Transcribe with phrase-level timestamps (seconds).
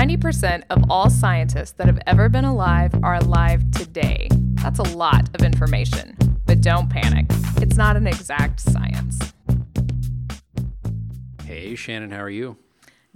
[0.00, 4.28] 90% of all scientists that have ever been alive are alive today.
[4.54, 6.16] That's a lot of information.
[6.46, 7.26] But don't panic,
[7.60, 9.18] it's not an exact science.
[11.44, 12.56] Hey, Shannon, how are you?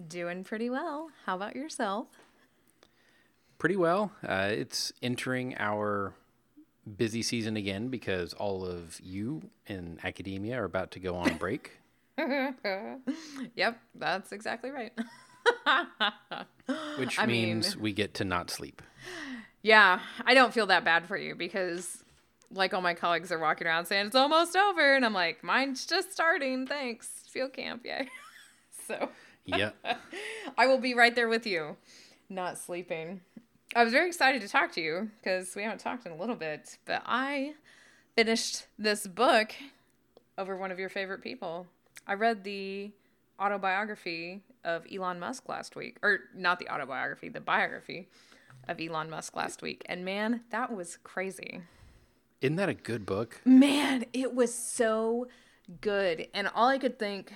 [0.08, 1.08] Doing pretty well.
[1.24, 2.08] How about yourself?
[3.56, 4.12] Pretty well.
[4.22, 6.12] Uh, it's entering our
[6.98, 11.78] busy season again because all of you in academia are about to go on break.
[12.18, 14.92] yep, that's exactly right.
[16.98, 18.82] Which I mean- means we get to not sleep.
[19.62, 22.04] Yeah, I don't feel that bad for you because,
[22.50, 25.86] like, all my colleagues are walking around saying it's almost over, and I'm like, mine's
[25.86, 26.66] just starting.
[26.66, 28.08] Thanks, field camp, yay.
[28.86, 29.08] so
[29.46, 29.70] Yeah.
[30.58, 31.76] I will be right there with you,
[32.28, 33.22] not sleeping.
[33.74, 36.36] I was very excited to talk to you because we haven't talked in a little
[36.36, 37.54] bit, but I
[38.16, 39.52] finished this book
[40.36, 41.66] over one of your favorite people.
[42.06, 42.92] I read the
[43.40, 48.08] autobiography of Elon Musk last week, or not the autobiography, the biography
[48.68, 49.82] of Elon Musk last week.
[49.86, 51.62] And man, that was crazy.
[52.40, 53.40] Isn't that a good book?
[53.44, 55.28] Man, it was so
[55.80, 56.28] good.
[56.34, 57.32] And all I could think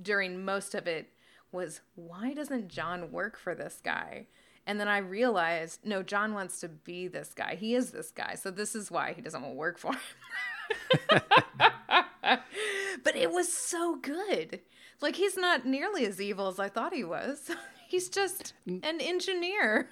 [0.00, 1.10] during most of it
[1.52, 4.26] was, why doesn't John work for this guy?
[4.66, 7.56] And then I realized, no, John wants to be this guy.
[7.56, 8.34] He is this guy.
[8.34, 10.00] So this is why he doesn't want to work for him.
[13.02, 14.60] but it was so good.
[15.00, 17.50] Like, he's not nearly as evil as I thought he was.
[17.88, 19.88] He's just an engineer.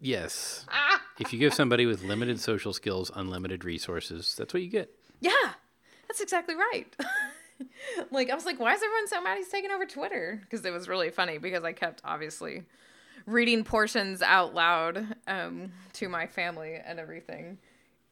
[0.00, 0.64] Yes.
[1.18, 4.90] if you give somebody with limited social skills unlimited resources, that's what you get.
[5.20, 5.52] Yeah,
[6.08, 6.86] that's exactly right.
[8.10, 10.40] like I was like, why is everyone so mad he's taking over Twitter?
[10.42, 12.62] Because it was really funny because I kept obviously
[13.26, 17.58] reading portions out loud um, to my family and everything,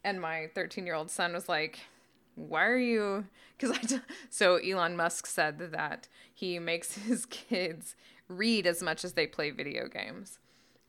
[0.05, 1.81] and my 13 year old son was like,
[2.34, 7.94] "Why are you?" Because I t- so Elon Musk said that he makes his kids
[8.28, 10.38] read as much as they play video games.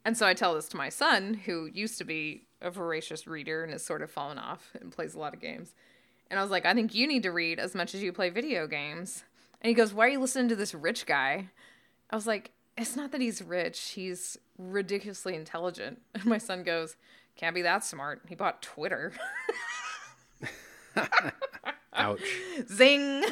[0.06, 3.64] And so I tell this to my son, who used to be a voracious reader
[3.64, 5.74] and has sort of fallen off and plays a lot of games.
[6.30, 8.30] And I was like, I think you need to read as much as you play
[8.30, 9.24] video games.
[9.62, 11.50] And he goes, Why are you listening to this rich guy?
[12.10, 16.02] I was like, It's not that he's rich, he's ridiculously intelligent.
[16.14, 16.96] And my son goes,
[17.36, 18.22] Can't be that smart.
[18.28, 19.14] He bought Twitter.
[21.94, 22.22] Ouch.
[22.72, 23.24] Zing!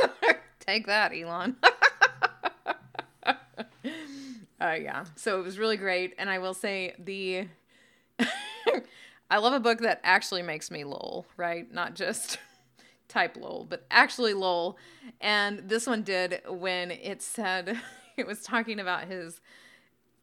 [0.60, 1.56] Take that, Elon.
[3.24, 3.30] uh,
[4.60, 6.14] yeah, so it was really great.
[6.18, 7.48] And I will say, the.
[9.28, 11.72] I love a book that actually makes me lol, right?
[11.72, 12.38] Not just
[13.08, 14.78] type lol, but actually lol.
[15.20, 17.80] And this one did when it said,
[18.16, 19.40] it was talking about his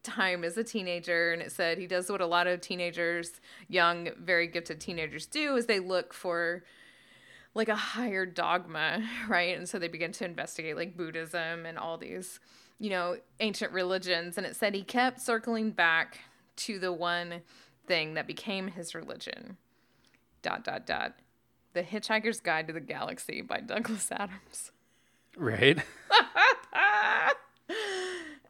[0.03, 4.09] time as a teenager and it said he does what a lot of teenagers young
[4.19, 6.63] very gifted teenagers do is they look for
[7.55, 9.55] like a higher dogma, right?
[9.57, 12.39] And so they begin to investigate like Buddhism and all these,
[12.79, 14.37] you know, ancient religions.
[14.37, 16.19] And it said he kept circling back
[16.55, 17.41] to the one
[17.85, 19.57] thing that became his religion.
[20.41, 21.13] Dot, dot, dot.
[21.73, 24.71] The Hitchhiker's Guide to the Galaxy by Douglas Adams.
[25.37, 25.79] Right?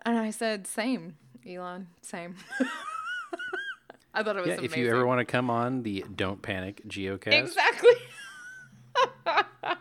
[0.05, 1.15] And I said, same,
[1.47, 2.35] Elon, same.
[4.13, 4.65] I thought it was Yeah, amazing.
[4.65, 7.91] if you ever want to come on the Don't Panic Geocast, Exactly.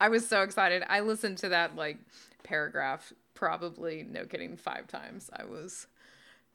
[0.00, 0.82] I was so excited.
[0.88, 1.98] I listened to that like
[2.42, 5.30] paragraph probably no kidding 5 times.
[5.34, 5.86] I was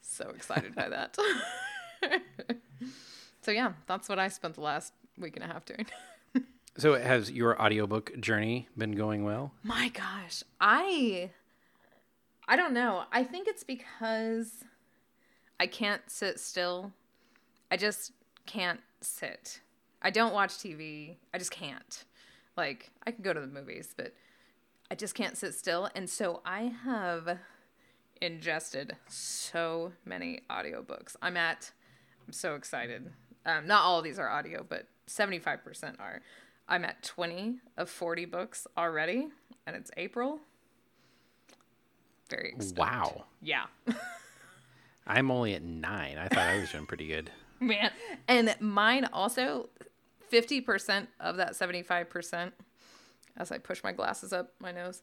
[0.02, 1.18] so excited by that.
[3.42, 5.86] so yeah, that's what I spent the last week and a half doing.
[6.78, 9.54] So has your audiobook journey been going well?
[9.64, 11.30] My gosh, I
[12.48, 13.04] I don't know.
[13.12, 14.64] I think it's because
[15.60, 16.94] I can't sit still.
[17.72, 18.12] I just
[18.46, 19.62] can't sit.
[20.02, 21.16] I don't watch TV.
[21.34, 22.06] I just can't.
[22.56, 24.14] Like I can go to the movies, but
[24.92, 25.90] I just can't sit still.
[25.96, 27.40] And so I have
[28.22, 31.16] ingested so many audiobooks.
[31.22, 31.72] I'm at
[32.28, 33.12] I'm so excited.
[33.46, 36.22] Um, not all of these are audio, but 75% are.
[36.68, 39.28] I'm at 20 of 40 books already,
[39.68, 40.40] and it's April.
[42.30, 42.80] Very stoked.
[42.80, 43.26] Wow.
[43.42, 43.66] Yeah.
[45.08, 46.18] I'm only at nine.
[46.18, 47.30] I thought I was doing pretty good.
[47.60, 47.92] Man.
[48.28, 49.70] And mine also,
[50.32, 52.52] 50% of that 75%,
[53.38, 55.02] as I push my glasses up my nose,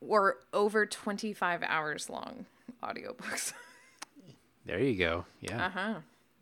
[0.00, 2.46] were over 25 hours long
[2.82, 3.52] audiobooks.
[4.66, 5.24] There you go.
[5.40, 5.64] Yeah.
[5.64, 5.94] Uh huh.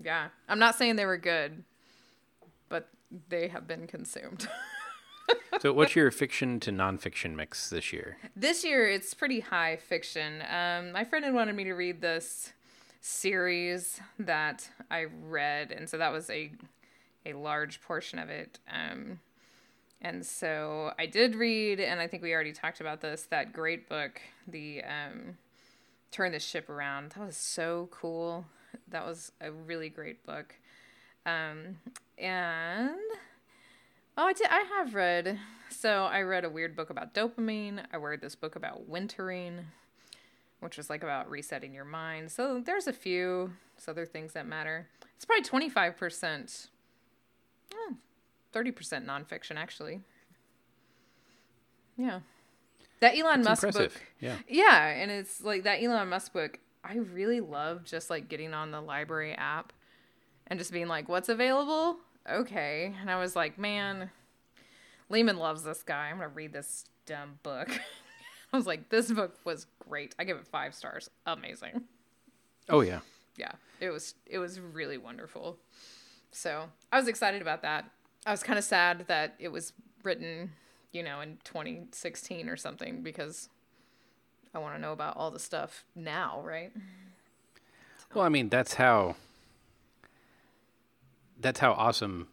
[0.02, 0.28] Yeah.
[0.48, 1.62] I'm not saying they were good,
[2.68, 2.88] but
[3.28, 4.48] they have been consumed.
[5.60, 8.18] So what's your fiction to nonfiction mix this year?
[8.36, 10.42] This year, it's pretty high fiction.
[10.42, 12.52] Um, my friend had wanted me to read this
[13.00, 16.52] series that I read, and so that was a
[17.24, 18.58] a large portion of it.
[18.72, 19.20] Um,
[20.02, 23.88] And so I did read, and I think we already talked about this, that great
[23.88, 25.38] book, the um,
[26.12, 27.12] Turn the Ship Around.
[27.12, 28.44] That was so cool.
[28.88, 30.54] That was a really great book.
[31.24, 31.78] Um,
[32.18, 32.90] and
[34.16, 34.48] oh, I did.
[34.50, 35.38] I have read.
[35.68, 37.84] So I read a weird book about dopamine.
[37.92, 39.66] I read this book about wintering,
[40.60, 42.30] which was like about resetting your mind.
[42.30, 43.52] So there's a few
[43.86, 44.88] other things that matter.
[45.16, 46.68] It's probably twenty five percent,
[47.74, 47.94] hmm,
[48.52, 50.00] thirty percent nonfiction actually.
[51.96, 52.20] Yeah,
[53.00, 53.92] that Elon That's Musk impressive.
[53.94, 54.02] book.
[54.20, 54.36] Yeah.
[54.48, 56.58] Yeah, and it's like that Elon Musk book.
[56.84, 59.72] I really love just like getting on the library app
[60.46, 61.98] and just being like, "What's available?"
[62.28, 64.10] Okay, and I was like, "Man,
[65.10, 66.08] Leeman loves this guy.
[66.08, 67.68] I'm gonna read this dumb book."
[68.52, 70.14] I was like, "This book was great.
[70.18, 71.10] I give it five stars.
[71.26, 71.82] Amazing."
[72.68, 73.00] Oh yeah.
[73.36, 75.58] Yeah, it was it was really wonderful.
[76.32, 77.90] So I was excited about that.
[78.26, 80.52] I was kind of sad that it was written,
[80.92, 83.48] you know, in 2016 or something because
[84.54, 86.72] I want to know about all the stuff now, right?
[88.14, 89.16] Well, I mean, that's how
[91.40, 92.28] that's how awesome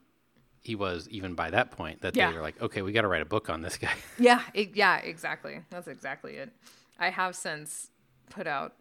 [0.61, 2.29] he was even by that point that Yeah.
[2.31, 3.94] they were like, okay, we got to write a book on this guy.
[4.17, 5.59] Yeah, it, yeah, exactly.
[5.69, 6.51] That's exactly it.
[6.97, 7.89] I have since
[8.29, 8.73] put out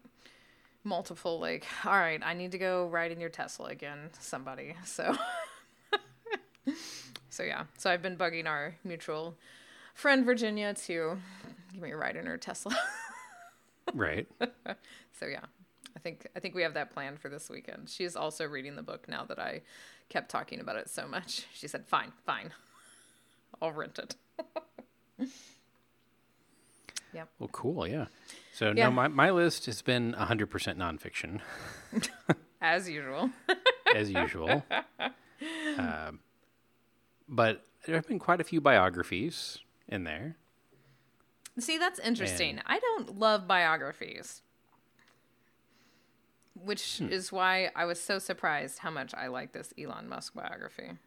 [0.85, 4.75] multiple like, all right, I need to go ride in your Tesla again, somebody.
[4.85, 5.15] So
[7.29, 7.63] So yeah.
[7.77, 9.35] So I've been bugging our mutual
[9.95, 11.17] friend Virginia to
[11.73, 12.77] give me a ride in her Tesla.
[13.93, 14.27] right.
[15.19, 15.41] so yeah.
[15.95, 17.89] I think I think we have that planned for this weekend.
[17.89, 19.61] She is also reading the book now that I
[20.13, 21.45] kept talking about it so much.
[21.53, 22.51] She said, "Fine, fine.
[23.61, 24.15] I'll rent it."
[27.13, 27.25] Yeah.
[27.37, 27.85] Well, cool.
[27.87, 28.07] Yeah.
[28.53, 28.85] So Yeah.
[28.85, 31.41] no, my my list has been 100% nonfiction
[32.61, 33.29] As usual.
[33.95, 34.65] as usual.
[35.77, 36.21] um,
[37.29, 40.37] but there have been quite a few biographies in there.
[41.59, 42.61] See, that's interesting.
[42.65, 44.41] I don't love biographies.
[46.55, 47.09] Which Hmm.
[47.09, 50.89] is why I was so surprised how much I like this Elon Musk biography.
[50.89, 50.97] I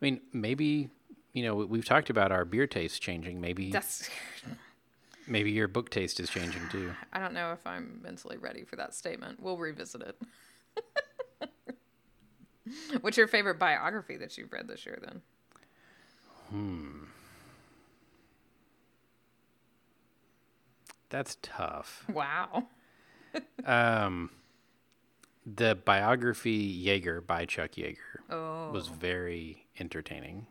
[0.00, 0.90] mean, maybe
[1.32, 3.40] you know we- we've talked about our beer taste changing.
[3.40, 4.08] Maybe That's
[5.26, 6.92] maybe your book taste is changing too.
[7.12, 9.40] I don't know if I'm mentally ready for that statement.
[9.40, 10.20] We'll revisit it.
[13.00, 15.22] What's your favorite biography that you've read this year then?
[16.50, 17.04] Hmm.
[21.10, 22.04] That's tough.
[22.12, 22.66] Wow.
[23.64, 24.30] Um,
[25.46, 27.96] the biography Yeager by Chuck Yeager
[28.30, 28.70] Oh.
[28.70, 30.46] was very entertaining.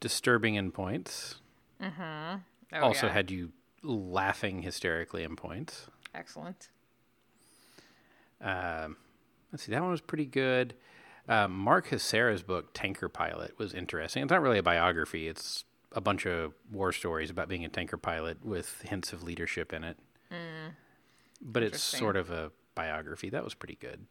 [0.00, 1.36] Disturbing in points.
[1.80, 2.38] Oh,
[2.72, 3.12] also yeah.
[3.12, 3.52] had you
[3.82, 5.86] laughing hysterically in points.
[6.14, 6.68] excellent.
[8.40, 8.96] Um,
[9.52, 10.74] let's see, that one was pretty good.
[11.28, 14.22] Um, Mark Hasara's book Tanker Pilot was interesting.
[14.22, 17.96] It's not really a biography; it's a bunch of war stories about being a tanker
[17.96, 19.96] pilot with hints of leadership in it.
[21.40, 23.30] But it's sort of a biography.
[23.30, 24.06] That was pretty good.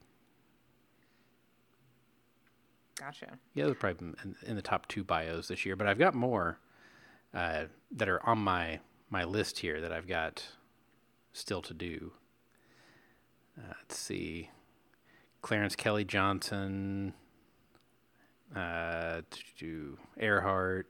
[3.00, 3.38] Gotcha.
[3.54, 5.76] Yeah, those are probably in, in the top two bios this year.
[5.76, 6.60] But I've got more
[7.34, 8.80] uh, that are on my
[9.10, 10.44] my list here that I've got
[11.34, 12.12] still to do.
[13.58, 14.50] Uh, let's see,
[15.42, 17.14] Clarence Kelly Johnson,
[18.56, 20.88] uh, to do Earhart,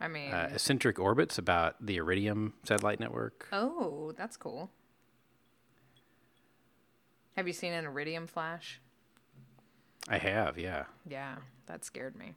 [0.00, 3.48] I mean, uh, Eccentric Orbits about the Iridium satellite network.
[3.52, 4.70] oh, that's cool.
[7.36, 8.80] Have you seen an iridium flash?
[10.08, 10.84] I have, yeah.
[11.06, 11.36] Yeah,
[11.66, 12.34] that scared me.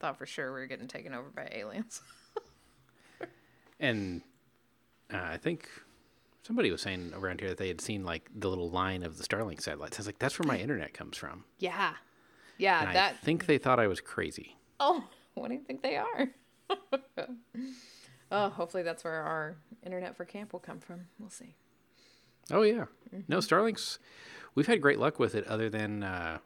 [0.00, 2.02] Thought for sure we were getting taken over by aliens.
[3.80, 4.22] And
[5.12, 5.68] uh, I think
[6.42, 9.24] somebody was saying around here that they had seen like the little line of the
[9.24, 9.98] Starlink satellites.
[9.98, 11.44] I was like, that's where my internet comes from.
[11.58, 11.92] Yeah.
[12.56, 14.56] Yeah, And I think they thought I was crazy.
[14.80, 16.28] Oh, what do you think they are?
[18.30, 21.06] oh, hopefully that's where our internet for camp will come from.
[21.18, 21.54] We'll see.
[22.50, 23.20] Oh yeah, Mm-hmm.
[23.28, 23.98] no Starlinks.
[24.54, 26.38] We've had great luck with it, other than uh,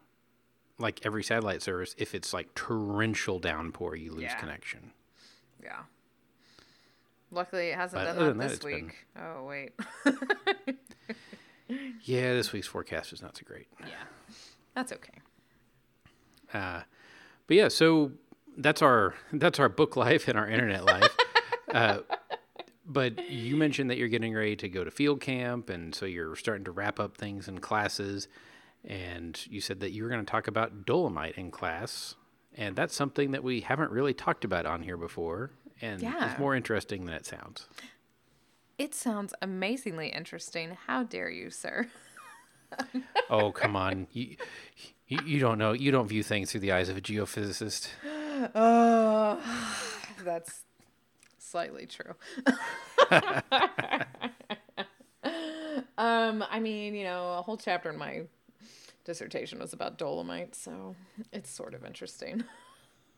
[0.78, 1.94] like every satellite service.
[1.98, 4.34] If it's like torrential downpour, you lose Yeah.
[4.38, 4.92] connection.
[5.62, 5.80] Yeah.
[7.30, 9.06] Luckily, it hasn't But done that that, this it's been- week.
[9.18, 9.72] Oh, wait.
[12.04, 13.66] Yeah, this week's forecast is not so great.
[13.80, 13.94] yeah.
[14.74, 15.20] That's okay.
[16.52, 16.82] Uh,
[17.46, 18.12] but yeah, so
[18.56, 21.16] that's our that's our book life and our internet life.
[21.72, 21.98] uh,
[22.84, 26.36] but you mentioned that you're getting ready to go to field camp, and so you're
[26.36, 28.28] starting to wrap up things in classes.
[28.84, 32.16] And you said that you were going to talk about dolomite in class,
[32.56, 36.28] and that's something that we haven't really talked about on here before, and Yeah.
[36.30, 37.68] it's more interesting than it sounds.
[38.78, 40.76] It sounds amazingly interesting.
[40.86, 41.86] How dare you, sir?
[43.30, 44.08] oh, come on.
[44.12, 44.36] You,
[45.06, 45.72] you, you don't know.
[45.72, 47.88] You don't view things through the eyes of a geophysicist.
[48.54, 49.38] Oh,
[50.24, 50.62] that's
[51.38, 52.14] slightly true.
[55.98, 58.22] um, I mean, you know, a whole chapter in my
[59.04, 60.94] dissertation was about dolomite, so
[61.32, 62.44] it's sort of interesting.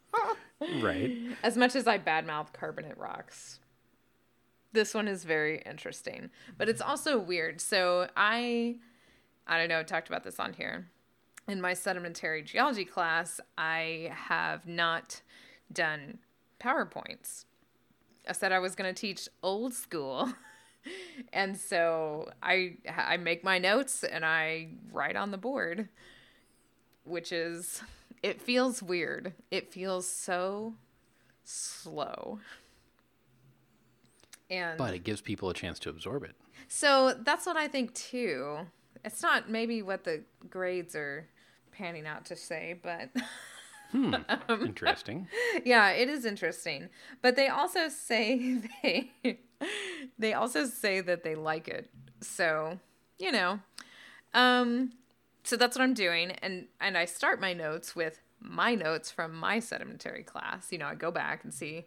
[0.83, 1.13] right.
[1.43, 3.61] As much as I badmouth carbonate rocks,
[4.73, 7.61] this one is very interesting, but it's also weird.
[7.61, 8.77] So I,
[9.47, 10.89] I don't know, talked about this on here.
[11.47, 15.21] In my sedimentary geology class, I have not
[15.73, 16.19] done
[16.59, 17.45] PowerPoints.
[18.27, 20.33] I said I was going to teach old school.
[21.33, 25.89] and so I I make my notes and I write on the board,
[27.05, 27.83] which is
[28.23, 29.35] it feels weird.
[29.51, 30.75] It feels so
[31.45, 32.39] slow.
[34.51, 36.35] And But it gives people a chance to absorb it.
[36.69, 38.61] so that's what I think too.
[39.05, 41.29] It's not maybe what the grades are
[41.75, 43.11] panning out to say, but
[43.93, 44.15] hmm
[44.61, 45.29] Interesting.
[45.65, 46.89] yeah, it is interesting.
[47.23, 49.11] But they also say they
[50.19, 51.91] they also say that they like it.
[52.21, 52.79] So,
[53.19, 53.61] you know.
[54.33, 54.93] Um
[55.43, 59.35] so that's what I'm doing and and I start my notes with my notes from
[59.35, 60.73] my sedimentary class.
[60.73, 61.87] You know, I go back and see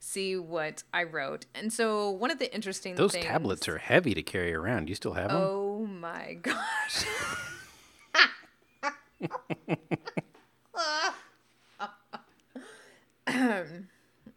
[0.00, 1.46] see what I wrote.
[1.54, 4.88] And so one of the interesting Those things tablets are heavy to carry around.
[4.88, 5.40] You still have them?
[5.40, 7.04] Oh my gosh.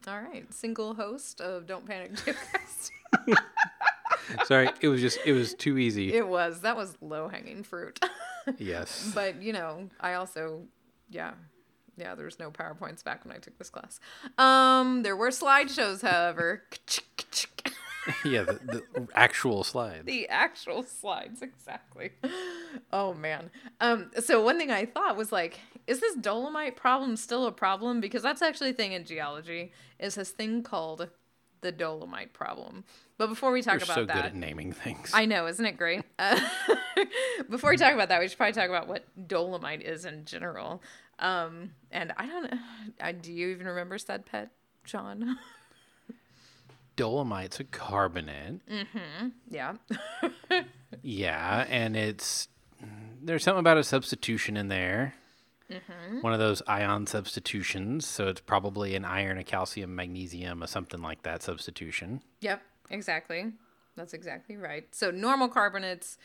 [0.08, 2.92] All right, single host of Don't Panic Geocast.
[4.46, 6.14] Sorry, it was just it was too easy.
[6.14, 8.00] it was that was low hanging fruit,
[8.58, 9.12] yes.
[9.14, 10.62] but you know I also
[11.10, 11.34] yeah
[11.98, 14.00] yeah there's no powerpoints back when I took this class.
[14.38, 16.64] Um, there were slideshows, however.
[18.26, 20.06] yeah, the, the actual slides.
[20.06, 22.12] the actual slides exactly
[22.92, 23.50] oh man
[23.82, 28.00] um so one thing i thought was like is this dolomite problem still a problem
[28.00, 31.10] because that's actually a thing in geology is this thing called
[31.62, 32.84] the dolomite problem
[33.18, 35.12] but before we talk You're about so that good at naming things.
[35.14, 36.04] I know, isn't it great?
[36.20, 36.40] Uh,
[37.50, 40.82] before we talk about that, we should probably talk about what dolomite is in general.
[41.20, 42.54] Um, and I don't.
[43.00, 44.50] I, do you even remember sed pet,
[44.84, 45.38] John?
[46.98, 48.60] Dolomite's a carbonate.
[48.68, 49.28] Mm-hmm.
[49.50, 49.76] yeah.
[51.02, 52.48] Yeah, and it's
[53.22, 55.16] there's something about a substitution in there.
[55.72, 56.22] Mm-hmm.
[56.22, 61.02] One of those ion substitutions, so it's probably an iron, a calcium, magnesium, or something
[61.02, 62.22] like that substitution.
[62.40, 63.52] Yep, exactly.
[63.98, 64.94] That's exactly right.
[64.96, 66.18] So normal carbonates,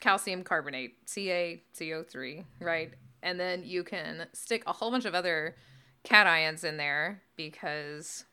[0.00, 2.92] calcium carbonate, CaCO3, right?
[3.22, 5.56] And then you can stick a whole bunch of other
[6.04, 8.24] cations in there because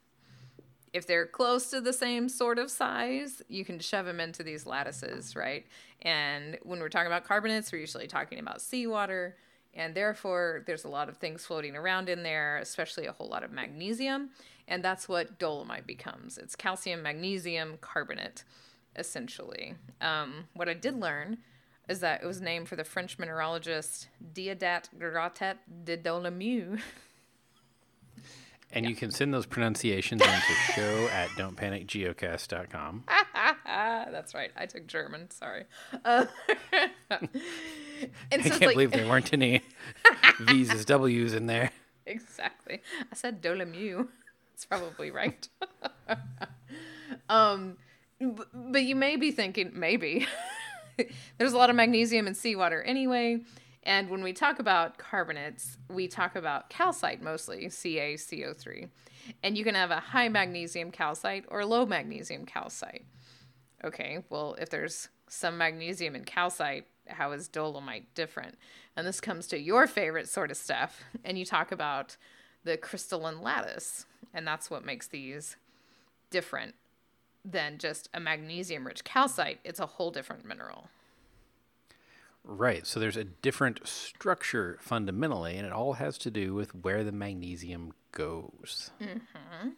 [0.94, 4.66] if they're close to the same sort of size, you can shove them into these
[4.66, 5.66] lattices, right?
[6.02, 9.36] And when we're talking about carbonates, we're usually talking about seawater,
[9.74, 13.44] and therefore there's a lot of things floating around in there, especially a whole lot
[13.44, 14.30] of magnesium,
[14.68, 16.38] and that's what dolomite becomes.
[16.38, 18.44] It's calcium magnesium carbonate,
[18.96, 19.76] essentially.
[20.02, 21.40] Um, what I did learn
[21.88, 26.80] is that it was named for the French mineralogist Déodat Gratet de Dolomieu.
[28.72, 33.04] And you can send those pronunciations into show at don'tpanicgeocast.com.
[33.66, 34.52] That's right.
[34.56, 35.32] I took German.
[35.32, 35.66] Sorry.
[36.06, 36.26] Uh,
[37.12, 37.30] and
[38.32, 39.62] I so can't like, believe there weren't any
[40.40, 41.72] V's as W's in there.
[42.06, 42.82] exactly.
[43.12, 44.08] I said Dolomieu.
[44.54, 45.48] It's probably right.
[47.30, 47.78] um,
[48.54, 50.28] but you may be thinking maybe
[51.38, 53.40] there's a lot of magnesium in seawater anyway.
[53.84, 58.90] And when we talk about carbonates, we talk about calcite mostly, CaCO3.
[59.42, 63.06] And you can have a high magnesium calcite or low magnesium calcite.
[63.84, 68.58] Okay, well, if there's some magnesium in calcite, how is dolomite different?
[68.96, 71.02] And this comes to your favorite sort of stuff.
[71.24, 72.18] And you talk about
[72.64, 74.06] the crystalline lattice.
[74.34, 75.56] And that's what makes these
[76.30, 76.76] different
[77.46, 79.60] than just a magnesium rich calcite.
[79.64, 80.90] It's a whole different mineral.
[82.44, 82.88] Right.
[82.88, 87.12] So there's a different structure fundamentally, and it all has to do with where the
[87.12, 88.92] magnesium goes.
[89.02, 89.70] Mm-hmm.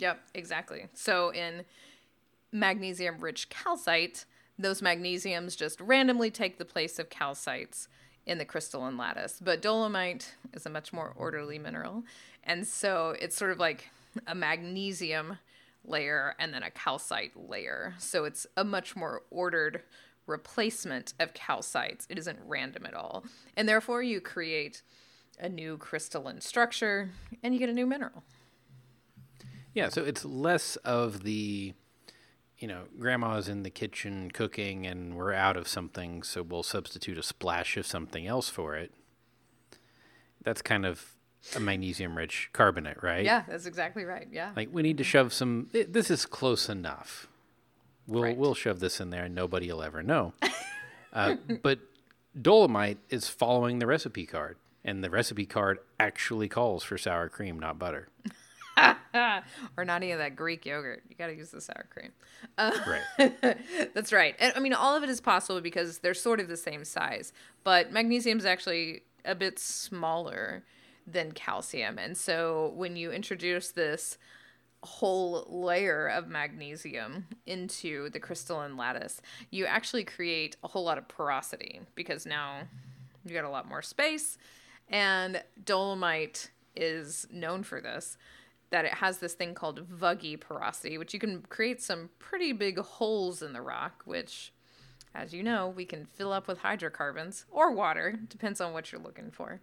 [0.00, 0.86] Yep, exactly.
[0.94, 1.64] So in
[2.52, 4.24] magnesium rich calcite,
[4.58, 7.88] those magnesiums just randomly take the place of calcites
[8.26, 9.40] in the crystalline lattice.
[9.42, 12.04] But dolomite is a much more orderly mineral.
[12.44, 13.90] And so it's sort of like
[14.26, 15.38] a magnesium
[15.84, 17.94] layer and then a calcite layer.
[17.98, 19.82] So it's a much more ordered
[20.26, 22.06] replacement of calcites.
[22.08, 23.24] It isn't random at all.
[23.56, 24.82] And therefore, you create
[25.38, 27.10] a new crystalline structure
[27.42, 28.22] and you get a new mineral.
[29.74, 31.74] Yeah, so it's less of the
[32.58, 37.18] you know, grandma's in the kitchen cooking and we're out of something, so we'll substitute
[37.18, 38.92] a splash of something else for it.
[40.42, 41.14] That's kind of
[41.54, 43.24] a magnesium rich carbonate, right?
[43.24, 44.28] Yeah, that's exactly right.
[44.30, 44.52] Yeah.
[44.56, 45.10] Like we need to mm-hmm.
[45.10, 47.28] shove some th- this is close enough.
[48.06, 48.36] We'll Right.
[48.36, 50.34] we'll shove this in there and nobody will ever know.
[51.12, 51.78] uh, but
[52.40, 57.58] Dolomite is following the recipe card and the recipe card actually calls for sour cream,
[57.58, 58.08] not butter.
[59.76, 61.02] or not any of that Greek yogurt.
[61.08, 62.10] You got to use the sour cream.
[62.58, 63.56] Right.
[63.94, 64.34] That's right.
[64.38, 67.32] And I mean, all of it is possible because they're sort of the same size,
[67.62, 70.64] but magnesium is actually a bit smaller
[71.06, 71.98] than calcium.
[71.98, 74.18] And so when you introduce this
[74.84, 81.08] whole layer of magnesium into the crystalline lattice, you actually create a whole lot of
[81.08, 82.60] porosity because now
[83.24, 84.38] you got a lot more space.
[84.88, 88.16] And dolomite is known for this
[88.70, 92.78] that it has this thing called vuggy porosity, which you can create some pretty big
[92.78, 94.52] holes in the rock, which,
[95.14, 99.00] as you know, we can fill up with hydrocarbons or water, depends on what you're
[99.00, 99.60] looking for.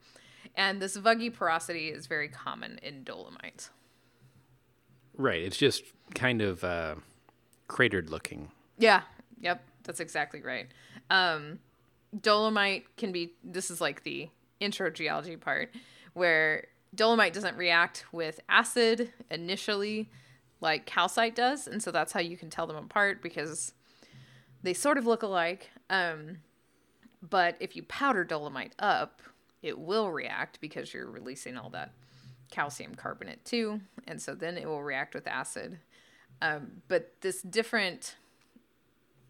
[0.55, 3.69] And this vuggy porosity is very common in dolomite.
[5.21, 5.43] Right.
[5.43, 5.83] It's just
[6.15, 6.95] kind of uh,
[7.67, 8.49] cratered looking.
[8.79, 9.01] Yeah.
[9.39, 9.63] Yep.
[9.83, 10.67] That's exactly right.
[11.11, 11.59] Um,
[12.19, 13.33] dolomite can be.
[13.43, 15.69] This is like the intro geology part,
[16.13, 20.09] where dolomite doesn't react with acid initially,
[20.59, 23.73] like calcite does, and so that's how you can tell them apart because
[24.63, 25.69] they sort of look alike.
[25.89, 26.39] Um,
[27.21, 29.21] but if you powder dolomite up,
[29.61, 31.93] it will react because you're releasing all that
[32.51, 35.79] calcium carbonate too, and so then it will react with acid.
[36.41, 38.15] Um, but this different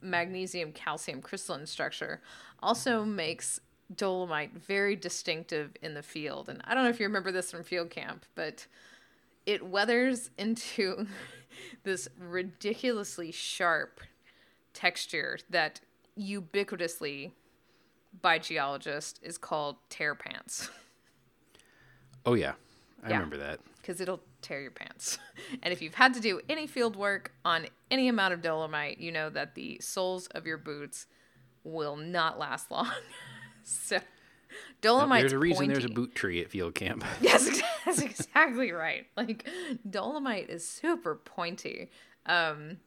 [0.02, 2.22] magnesium calcium crystalline structure
[2.62, 3.60] also makes
[3.96, 6.50] dolomite very distinctive in the field.
[6.50, 8.66] And I don't know if you remember this from field camp, but
[9.46, 11.08] it weathers into
[11.84, 14.02] this ridiculously sharp
[14.74, 15.82] texture that
[16.18, 17.32] ubiquitously
[18.22, 20.70] by geologists is called tear pants
[22.26, 22.54] Oh yeah.
[23.04, 23.16] I Yeah.
[23.16, 23.60] remember that.
[23.78, 25.18] because it'll tear your pants.
[25.64, 29.12] And if you've had to do any field work on any amount of dolomite, you
[29.12, 31.08] know that the soles of your boots
[31.64, 32.90] will not last long.
[33.64, 34.00] so,
[34.82, 35.22] dolomite.
[35.22, 37.04] There's a reason there's a boot tree at field camp.
[37.22, 39.08] Yes, that's exactly right.
[39.18, 39.48] Like
[39.90, 41.90] dolomite is super pointy.
[42.28, 42.78] Um,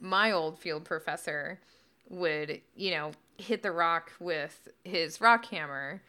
[0.00, 1.60] my old field professor
[2.08, 6.02] would, you know, hit the rock with his rock hammer,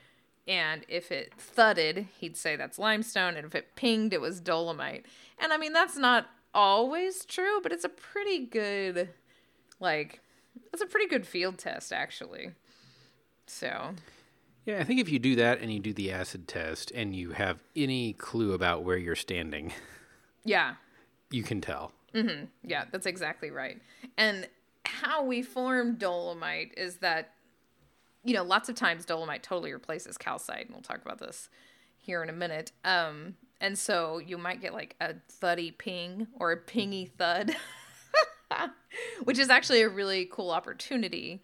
[0.49, 5.05] and if it thudded, he'd say that's limestone, and if it pinged, it was dolomite.
[5.38, 9.09] And I mean, that's not always true, but it's a pretty good,
[9.79, 10.19] like,
[10.73, 12.51] it's a pretty good field test actually.
[13.45, 13.93] So
[14.69, 17.31] Yeah, I think if you do that and you do the acid test and you
[17.31, 19.73] have any clue about where you're standing,
[20.43, 20.75] yeah,
[21.31, 21.91] you can tell.
[22.13, 22.45] Mm-hmm.
[22.63, 23.81] Yeah, that's exactly right.
[24.15, 24.47] And
[24.85, 27.33] how we form dolomite is that,
[28.23, 31.49] you know, lots of times dolomite totally replaces calcite, and we'll talk about this
[31.97, 32.71] here in a minute.
[32.84, 37.55] Um, and so you might get like a thuddy ping or a pingy thud,
[39.23, 41.41] which is actually a really cool opportunity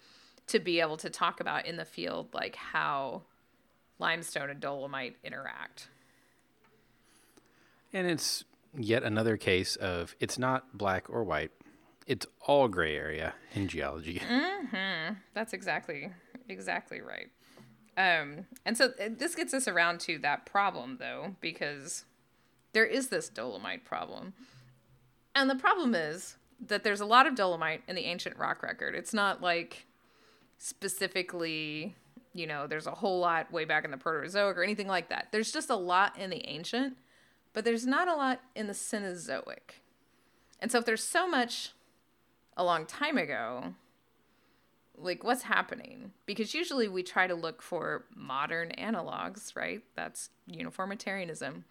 [0.47, 3.23] to be able to talk about in the field, like how
[3.99, 5.89] limestone and dolomite interact.
[7.93, 8.43] And it's
[8.77, 11.51] yet another case of it's not black or white.
[12.05, 14.21] It's all gray area in geology.
[15.33, 16.11] That's exactly
[16.49, 17.29] exactly right.
[17.97, 22.05] Um, and so uh, this gets us around to that problem though, because
[22.73, 24.34] there is this dolomite problem,
[25.34, 26.36] and the problem is
[26.67, 28.95] that there's a lot of dolomite in the ancient rock record.
[28.95, 29.86] It's not like
[30.58, 31.95] specifically,
[32.34, 35.27] you know, there's a whole lot way back in the Proterozoic or anything like that.
[35.31, 36.97] There's just a lot in the ancient,
[37.53, 39.81] but there's not a lot in the Cenozoic.
[40.60, 41.71] And so if there's so much
[42.58, 43.73] a long time ago,
[44.97, 46.12] like what's happening?
[46.25, 49.81] Because usually we try to look for modern analogs right?
[49.95, 51.65] That's uniformitarianism.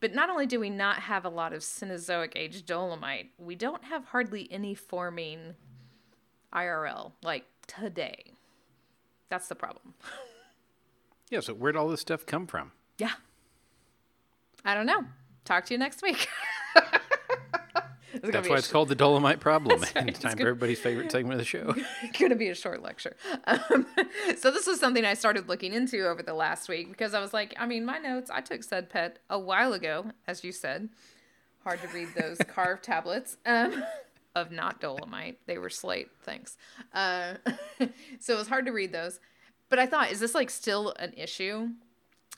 [0.00, 3.84] But not only do we not have a lot of cenozoic age dolomite we don't
[3.84, 5.54] have hardly any forming
[6.54, 8.32] irl like today.
[9.28, 9.94] That's the problem.
[11.32, 12.72] Yeah, so where'd all this stuff come from?
[12.98, 13.12] yeah.
[14.64, 15.04] I don't know.
[15.44, 16.28] Talk to you next week
[18.22, 19.80] That's why it's sh- called the Dolomite Problem.
[19.82, 21.74] right, and it's time for everybody's favorite segment of the show.
[22.18, 23.16] going to be a short lecture.
[23.44, 23.86] Um,
[24.36, 27.32] so this was something I started looking into over the last week because I was
[27.32, 30.88] like, I mean, my notes, I took sed pet a while ago, as you said.
[31.64, 33.84] Hard to read those carved tablets um,
[34.34, 35.38] of not dolomite.
[35.46, 36.56] They were slate, thanks.
[36.94, 37.34] Uh,
[38.18, 39.20] so it was hard to read those.
[39.68, 41.68] But I thought, is this like still an issue?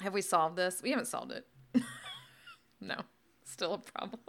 [0.00, 0.82] Have we solved this?
[0.82, 1.46] We haven't solved it.
[2.80, 2.96] no,
[3.44, 4.20] still a problem.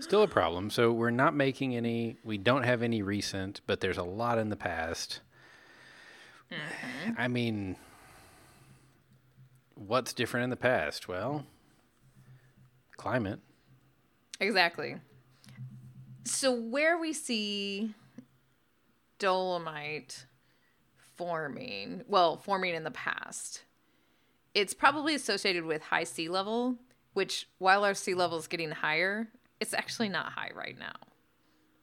[0.00, 0.70] Still a problem.
[0.70, 2.16] So we're not making any.
[2.24, 5.20] We don't have any recent, but there's a lot in the past.
[6.52, 7.12] Mm-hmm.
[7.18, 7.76] I mean,
[9.74, 11.08] what's different in the past?
[11.08, 11.44] Well,
[12.96, 13.40] climate.
[14.40, 14.96] Exactly.
[16.24, 17.94] So where we see
[19.18, 20.26] dolomite
[21.16, 23.62] forming, well, forming in the past,
[24.54, 26.76] it's probably associated with high sea level,
[27.14, 29.28] which while our sea level is getting higher,
[29.60, 30.94] it's actually not high right now.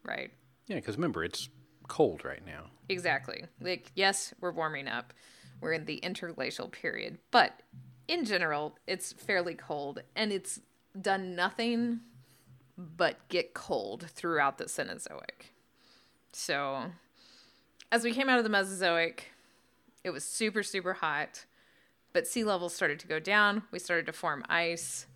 [0.04, 0.32] Right?
[0.68, 1.50] Yeah, because remember, it's
[1.88, 2.66] cold right now.
[2.90, 3.46] Exactly.
[3.62, 5.14] Like, yes, we're warming up.
[5.62, 7.62] We're in the interglacial period, but
[8.08, 10.60] in general, it's fairly cold and it's
[11.00, 12.02] done nothing
[12.78, 15.54] but get cold throughout the Cenozoic.
[16.34, 16.92] So,
[17.92, 19.32] as we came out of the Mesozoic,
[20.04, 21.46] it was super, super hot,
[22.14, 23.64] but sea levels started to go down.
[23.72, 25.08] We started to form ice.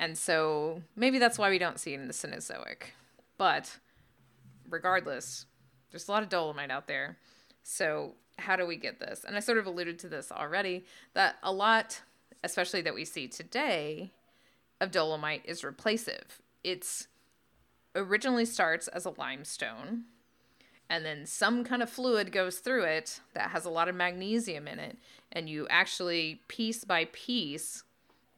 [0.00, 2.94] And so maybe that's why we don't see it in the Cenozoic.
[3.36, 3.78] But
[4.68, 5.44] regardless,
[5.90, 7.18] there's a lot of dolomite out there.
[7.62, 9.22] So, how do we get this?
[9.22, 12.00] And I sort of alluded to this already that a lot,
[12.42, 14.10] especially that we see today,
[14.80, 16.40] of dolomite is replacive.
[16.64, 17.08] It's
[17.94, 20.04] originally starts as a limestone
[20.88, 24.66] and then some kind of fluid goes through it that has a lot of magnesium
[24.66, 24.96] in it
[25.32, 27.82] and you actually piece by piece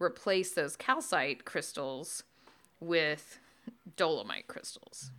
[0.03, 2.25] replace those calcite crystals
[2.81, 3.39] with
[3.97, 5.11] dolomite crystals.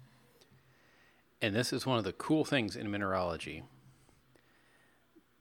[1.42, 3.64] And this is one of the cool things in mineralogy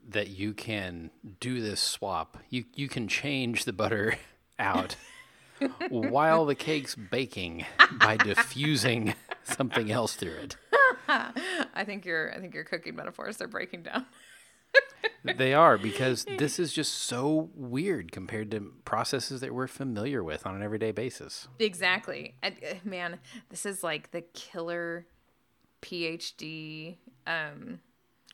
[0.08, 2.38] that you can do this swap.
[2.50, 4.16] You you can change the butter
[4.58, 4.96] out
[5.88, 7.64] while the cake's baking
[8.00, 10.56] by diffusing something else through it.
[11.08, 14.06] I think your I think your cooking metaphors are breaking down.
[15.24, 20.46] They are because this is just so weird compared to processes that we're familiar with
[20.46, 21.48] on an everyday basis.
[21.58, 22.34] Exactly.
[22.42, 25.06] And, uh, man, this is like the killer
[25.80, 27.80] PhD um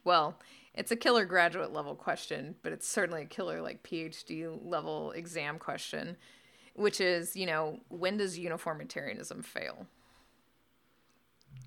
[0.04, 0.38] well,
[0.74, 5.59] it's a killer graduate level question, but it's certainly a killer like PhD level exam
[5.59, 6.16] question,
[6.74, 9.87] which is, you know, when does uniformitarianism fail?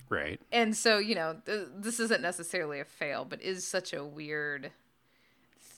[0.09, 0.39] Right.
[0.51, 4.71] And so, you know, th- this isn't necessarily a fail, but is such a weird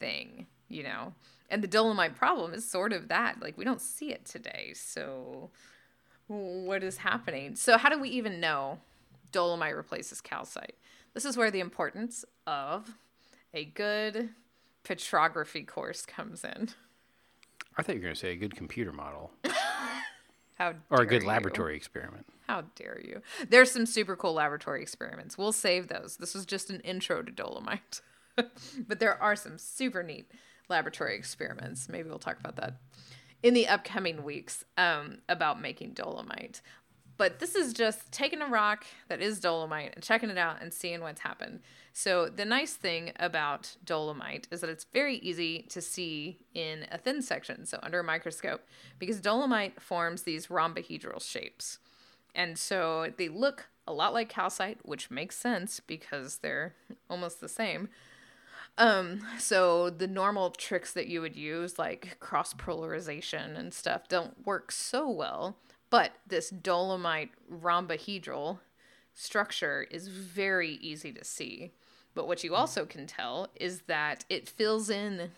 [0.04, 1.14] thing, you know.
[1.50, 3.42] And the dolomite problem is sort of that.
[3.42, 4.74] Like we don't see it today.
[4.76, 5.50] So
[6.28, 7.56] what is happening?
[7.56, 8.80] So how do we even know
[9.32, 10.76] dolomite replaces calcite?
[11.14, 12.96] This is where the importance of
[13.54, 14.30] a good
[14.84, 16.70] petrography course comes in.
[17.78, 19.32] I thought you were going to say a good computer model
[20.56, 21.28] How or a good you.
[21.28, 22.26] laboratory experiment.
[22.48, 23.22] How dare you?
[23.50, 25.38] There's some super cool laboratory experiments.
[25.38, 26.18] We'll save those.
[26.18, 28.02] This was just an intro to dolomite.
[28.88, 30.32] but there are some super neat
[30.70, 31.90] laboratory experiments.
[31.90, 32.76] Maybe we'll talk about that
[33.42, 36.62] in the upcoming weeks um, about making dolomite.
[37.16, 40.74] But this is just taking a rock that is dolomite and checking it out and
[40.74, 41.60] seeing what's happened.
[41.96, 46.98] So, the nice thing about dolomite is that it's very easy to see in a
[46.98, 48.62] thin section, so under a microscope,
[48.98, 51.78] because dolomite forms these rhombohedral shapes.
[52.34, 56.74] And so they look a lot like calcite, which makes sense because they're
[57.12, 57.90] almost the same.
[58.78, 64.46] Um, so the normal tricks that you would use, like cross polarization and stuff, don't
[64.46, 65.58] work so well.
[65.90, 68.60] But this dolomite rhombohedral
[69.14, 71.72] structure is very easy to see.
[72.16, 75.32] But what you also can tell is that it fills in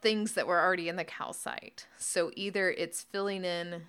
[0.00, 1.86] things that were already in the calcite.
[1.98, 3.82] So either it's filling in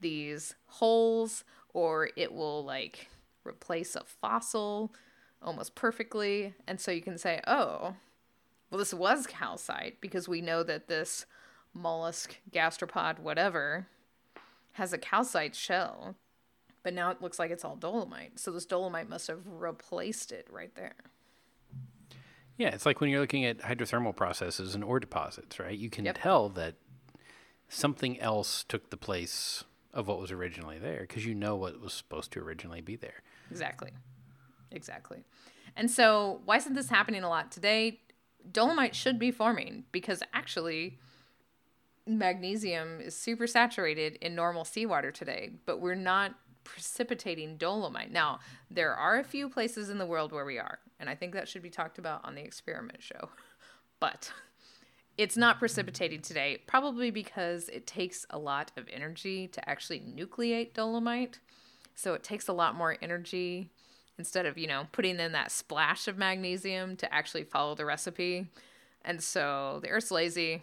[0.00, 3.08] these holes or it will like
[3.44, 4.92] replace a fossil
[5.42, 6.54] almost perfectly.
[6.66, 7.94] And so you can say, oh,
[8.70, 11.26] well, this was calcite because we know that this
[11.74, 13.86] mollusk, gastropod, whatever,
[14.72, 16.16] has a calcite shell.
[16.82, 18.38] But now it looks like it's all dolomite.
[18.38, 20.94] So this dolomite must have replaced it right there.
[22.56, 25.78] Yeah, it's like when you're looking at hydrothermal processes and ore deposits, right?
[25.78, 26.18] You can Yep.
[26.20, 26.74] tell that
[27.68, 31.92] something else took the place of what was originally there because you know what was
[31.92, 33.22] supposed to originally be there.
[33.50, 33.90] Exactly.
[34.70, 35.24] Exactly.
[35.76, 38.00] And so, why isn't this happening a lot today?
[38.50, 40.98] Dolomite should be forming because actually,
[42.06, 48.10] magnesium is super saturated in normal seawater today, but we're not precipitating dolomite.
[48.10, 51.32] Now, there are a few places in the world where we are, and I think
[51.34, 53.30] that should be talked about on the experiment show.
[54.00, 54.32] But
[55.16, 60.72] it's not precipitating today, probably because it takes a lot of energy to actually nucleate
[60.72, 61.40] dolomite.
[61.96, 63.72] So it takes a lot more energy
[64.18, 68.48] instead of, you know, putting in that splash of magnesium to actually follow the recipe.
[69.04, 70.62] And so the Earth's lazy.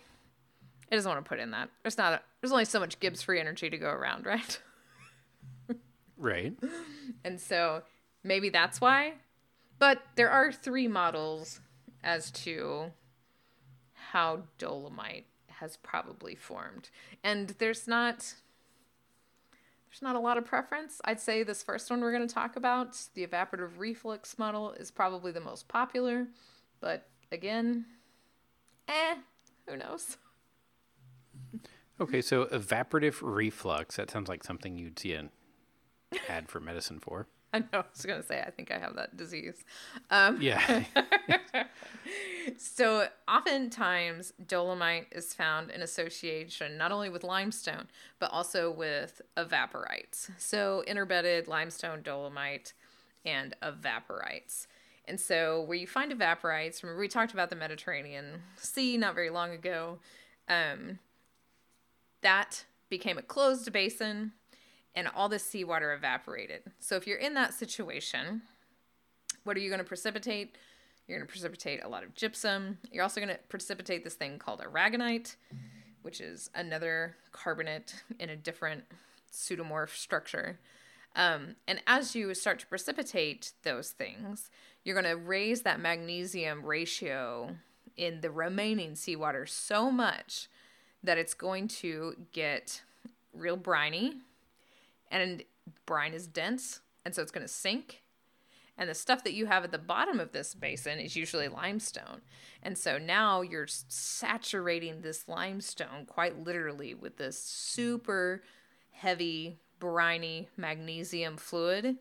[0.92, 1.70] It doesn't want to put in that.
[1.82, 4.60] There's not a, there's only so much Gibbs free energy to go around, right?
[6.18, 6.54] Right.
[7.24, 7.84] And so
[8.24, 9.14] maybe that's why.
[9.80, 11.60] But there are three models
[12.04, 12.92] as to
[13.94, 16.90] how dolomite has probably formed.
[17.24, 18.36] And there's not
[19.96, 21.00] there's not a lot of preference.
[21.06, 24.92] I'd say this first one we're going to talk about, the evaporative reflux model is
[24.92, 26.28] probably the most popular,
[26.82, 27.86] but again,
[28.90, 29.16] eh,
[29.66, 30.18] who knows.
[32.02, 33.96] Okay, so evaporative reflux.
[33.96, 35.30] That sounds like something you'd see an
[36.28, 37.28] ad for medicine for.
[37.60, 37.80] I know.
[37.80, 39.64] I was gonna say I think I have that disease.
[40.10, 40.84] Um, Yeah.
[42.58, 47.88] so oftentimes dolomite is found in association not only with limestone
[48.20, 50.30] but also with evaporites.
[50.38, 52.74] So interbedded limestone, dolomite,
[53.26, 54.68] and evaporites.
[55.06, 59.30] And so where you find evaporites, remember we talked about the Mediterranean Sea not very
[59.30, 60.00] long ago.
[60.50, 61.00] Um,
[62.22, 64.34] that became a closed basin
[64.96, 66.64] and all the seawater evaporated.
[66.80, 68.42] So if you're in that situation,
[69.44, 70.56] what are you going to precipitate?
[71.08, 72.78] You're going to precipitate a lot of gypsum.
[72.92, 75.36] You're also going to precipitate this thing called aragonite,
[76.02, 78.84] which is another carbonate in a different
[79.32, 80.60] pseudomorph structure.
[81.16, 84.50] Um, and as you start to precipitate those things,
[84.84, 87.56] you're going to raise that magnesium ratio
[87.98, 90.48] in the remaining seawater so much
[91.04, 92.82] that it's going to get
[93.34, 94.22] real briny
[95.12, 95.44] and
[95.86, 98.02] brine is dense and so it's going to sink.
[98.78, 102.22] And the stuff that you have at the bottom of this basin is usually limestone.
[102.62, 108.44] And so now you're saturating this limestone quite literally with this super
[108.92, 111.98] heavy briny magnesium fluid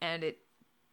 [0.00, 0.38] and it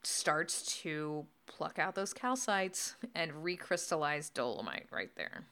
[0.03, 5.45] starts to pluck out those calcites and recrystallize dolomite right there.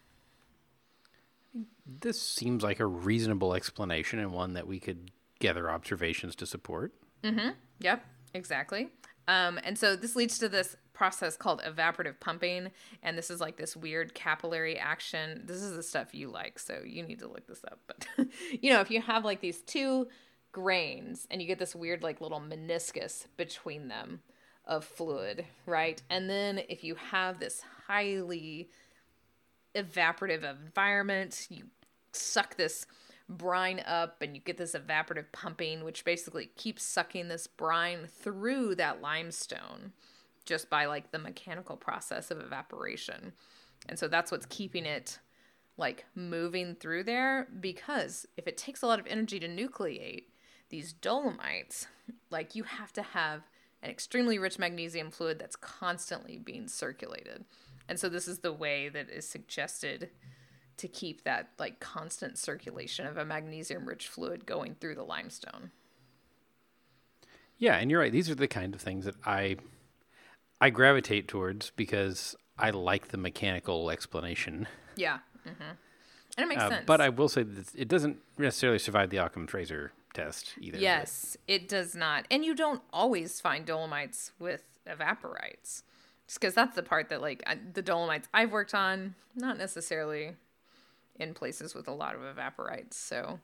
[1.86, 6.94] This seems like a reasonable explanation and one that we could gather observations to support.
[7.24, 7.50] Mm-hmm.
[7.80, 8.90] Yep, exactly.
[9.28, 12.72] Um, and so this leads to this process called evaporative pumping,
[13.04, 15.42] and this is like this weird capillary action.
[15.46, 17.80] This is the stuff you like, so you need to look this up.
[17.88, 18.08] But
[18.62, 20.08] you know, if you have like these two
[20.52, 24.22] grains and you get this weird like little meniscus between them
[24.66, 26.02] of fluid, right?
[26.10, 28.70] And then if you have this highly
[29.76, 31.48] evaporative environment.
[31.50, 31.66] You
[32.14, 32.88] suck this
[33.28, 38.76] brine up and you get this evaporative pumping, which basically keeps sucking this brine through
[38.76, 39.94] that limestone
[40.46, 43.34] just by like the mechanical process of evaporation.
[43.90, 45.20] And so that's what's keeping it
[45.78, 50.26] like moving through there because if it takes a lot of energy to nucleate
[50.70, 51.88] these dolomites,
[52.30, 53.50] like you have to have
[53.84, 57.46] an extremely rich magnesium fluid that's constantly being circulated.
[57.88, 60.10] And so this is the way that is suggested
[60.78, 65.72] to keep that like constant circulation of a magnesium rich fluid going through the limestone.
[67.58, 68.12] Yeah, and you're right.
[68.12, 69.58] These are the kind of things that I
[70.60, 74.68] I gravitate towards because I like the mechanical explanation.
[74.96, 75.20] Yeah.
[75.44, 75.76] hmm And
[76.38, 76.84] it makes Uh, sense.
[76.86, 80.78] but I will say that it doesn't necessarily survive the Occam's razor test either.
[80.78, 82.26] Yes, it does not.
[82.32, 85.84] And you don't always find dolomites with evaporites.
[86.28, 90.36] Just because that's the part that, like, I- the dolomites I've worked on, not necessarily
[91.20, 92.94] in places with a lot of evaporites.
[92.94, 93.40] So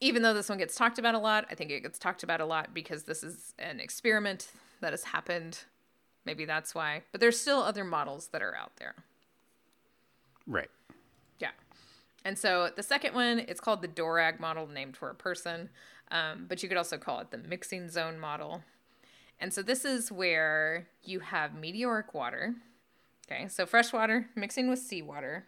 [0.00, 2.40] even though this one gets talked about a lot, I think it gets talked about
[2.40, 4.48] a lot because this is an experiment
[4.80, 5.60] that has happened.
[6.24, 7.02] Maybe that's why.
[7.12, 8.94] But there's still other models that are out there.
[10.46, 10.70] Right.
[11.38, 11.50] Yeah.
[12.24, 15.68] And so the second one, it's called the Dorag model, named for a person,
[16.10, 18.62] um, but you could also call it the mixing zone model.
[19.38, 22.54] And so this is where you have meteoric water.
[23.30, 25.46] Okay, so fresh water mixing with seawater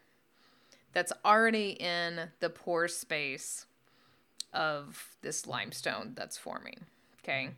[0.93, 3.67] that's already in the pore space
[4.53, 6.85] of this limestone that's forming.
[7.23, 7.51] Okay,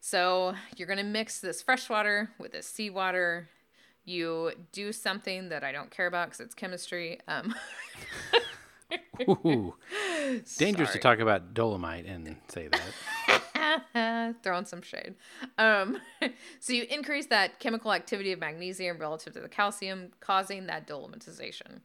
[0.00, 3.48] so you're going to mix this fresh water with this seawater.
[4.04, 7.18] You do something that I don't care about because it's chemistry.
[7.26, 7.54] Um,
[9.28, 9.74] Ooh.
[10.58, 14.36] Dangerous to talk about dolomite and say that.
[14.42, 15.14] throwing some shade.
[15.58, 15.98] Um,
[16.60, 21.80] so you increase that chemical activity of magnesium relative to the calcium, causing that dolomitization.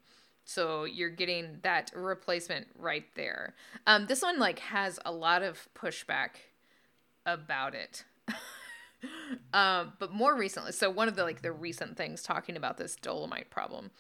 [0.46, 3.56] So you're getting that replacement right there.
[3.88, 6.30] Um, this one like has a lot of pushback
[7.26, 8.04] about it.
[9.54, 12.96] um, but more recently, so one of the like the recent things talking about this
[12.96, 13.92] dolomite problem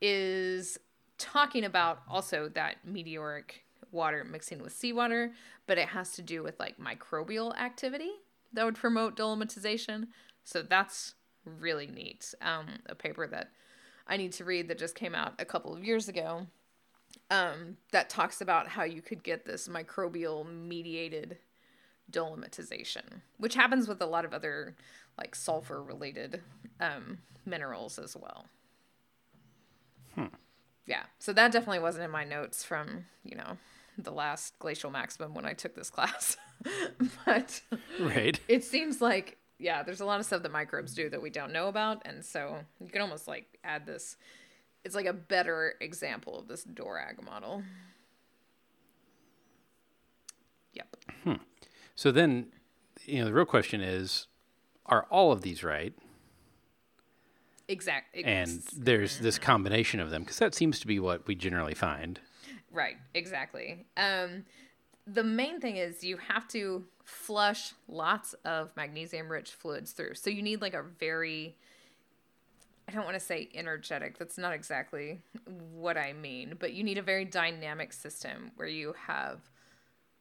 [0.00, 0.78] is
[1.18, 5.32] talking about also that meteoric water mixing with seawater,
[5.66, 8.10] but it has to do with like microbial activity
[8.52, 10.08] that would promote dolomitization.
[10.44, 11.14] So that's
[11.44, 12.34] really neat.
[12.40, 13.50] Um, a paper that
[14.12, 16.46] I need to read that just came out a couple of years ago
[17.30, 21.38] um, that talks about how you could get this microbial mediated
[22.10, 24.76] dolomitization, which happens with a lot of other
[25.16, 26.42] like sulfur related
[26.78, 28.44] um, minerals as well.
[30.14, 30.26] Hmm.
[30.84, 33.56] Yeah, so that definitely wasn't in my notes from, you know,
[33.96, 36.36] the last glacial maximum when I took this class.
[37.24, 37.62] but
[37.98, 38.38] Right.
[38.46, 41.52] it seems like yeah, there's a lot of stuff that microbes do that we don't
[41.52, 44.16] know about, and so you can almost like add this.
[44.84, 47.62] It's like a better example of this Dorag model.
[50.74, 50.96] Yep.
[51.22, 51.32] Hmm.
[51.94, 52.46] So then,
[53.04, 54.26] you know, the real question is,
[54.86, 55.94] are all of these right?
[57.68, 58.24] Exactly.
[58.24, 62.18] And there's this combination of them because that seems to be what we generally find.
[62.72, 63.86] Right, exactly.
[63.96, 64.44] Um,
[65.06, 70.14] the main thing is you have to flush lots of magnesium rich fluids through.
[70.14, 71.56] So you need like a very,
[72.88, 75.20] I don't want to say energetic, that's not exactly
[75.72, 79.40] what I mean, but you need a very dynamic system where you have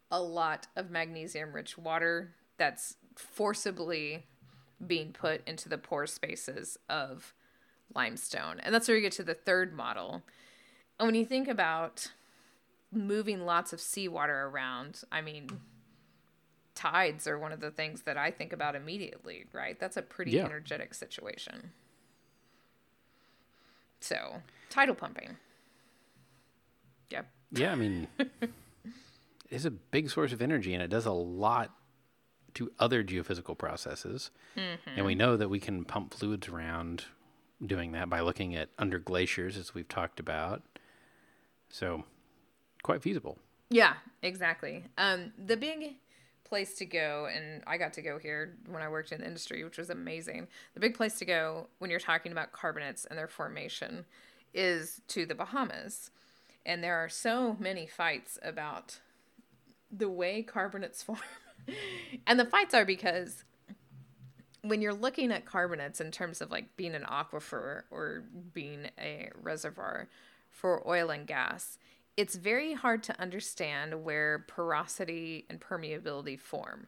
[0.10, 4.26] a lot of magnesium rich water that's forcibly
[4.86, 7.34] being put into the pore spaces of
[7.94, 8.60] limestone.
[8.60, 10.24] And that's where you get to the third model.
[11.00, 12.12] And when you think about
[12.92, 15.50] moving lots of seawater around, I mean,
[16.82, 19.80] tides are one of the things that I think about immediately, right?
[19.80, 20.46] That's a pretty Yeah.
[20.46, 21.72] energetic situation.
[24.00, 25.38] So, tidal pumping.
[27.12, 27.28] Yep.
[27.52, 28.50] Yeah, I mean, it
[29.50, 31.72] is a big source of energy and it does a lot
[32.56, 34.32] to other geophysical processes.
[34.96, 37.06] And we know that we can pump fluids around
[37.66, 40.62] doing that by looking at under glaciers, as we've talked about.
[41.70, 42.04] So,
[42.84, 43.38] quite feasible.
[43.70, 44.84] Yeah, exactly.
[44.98, 45.94] Um, the big
[46.52, 49.64] place to go, and I got to go here when I worked in the industry,
[49.64, 50.50] which was amazing.
[50.74, 54.04] The big place to go when you're talking about carbonates and their formation
[54.54, 56.12] is to the Bahamas.
[56.66, 59.00] And there are so many fights about
[59.90, 61.20] the way carbonates form.
[62.28, 63.46] and the fights are because
[64.62, 69.30] when you're looking at carbonates in terms of like being an aquifer or being a
[69.42, 70.10] reservoir
[70.50, 71.78] for oil and gas,
[72.18, 76.88] it's very hard to understand where porosity and permeability form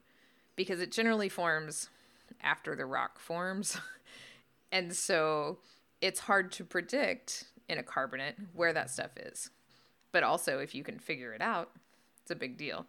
[0.55, 1.89] because it generally forms
[2.41, 3.77] after the rock forms.
[4.71, 5.59] and so
[6.01, 9.49] it's hard to predict in a carbonate where that stuff is.
[10.11, 11.71] But also, if you can figure it out,
[12.21, 12.85] it's a big deal.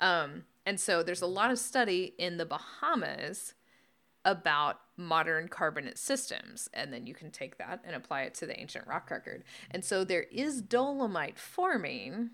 [0.00, 3.54] Um, and so there's a lot of study in the Bahamas
[4.26, 6.68] about modern carbonate systems.
[6.74, 9.44] And then you can take that and apply it to the ancient rock record.
[9.70, 12.30] And so there is dolomite forming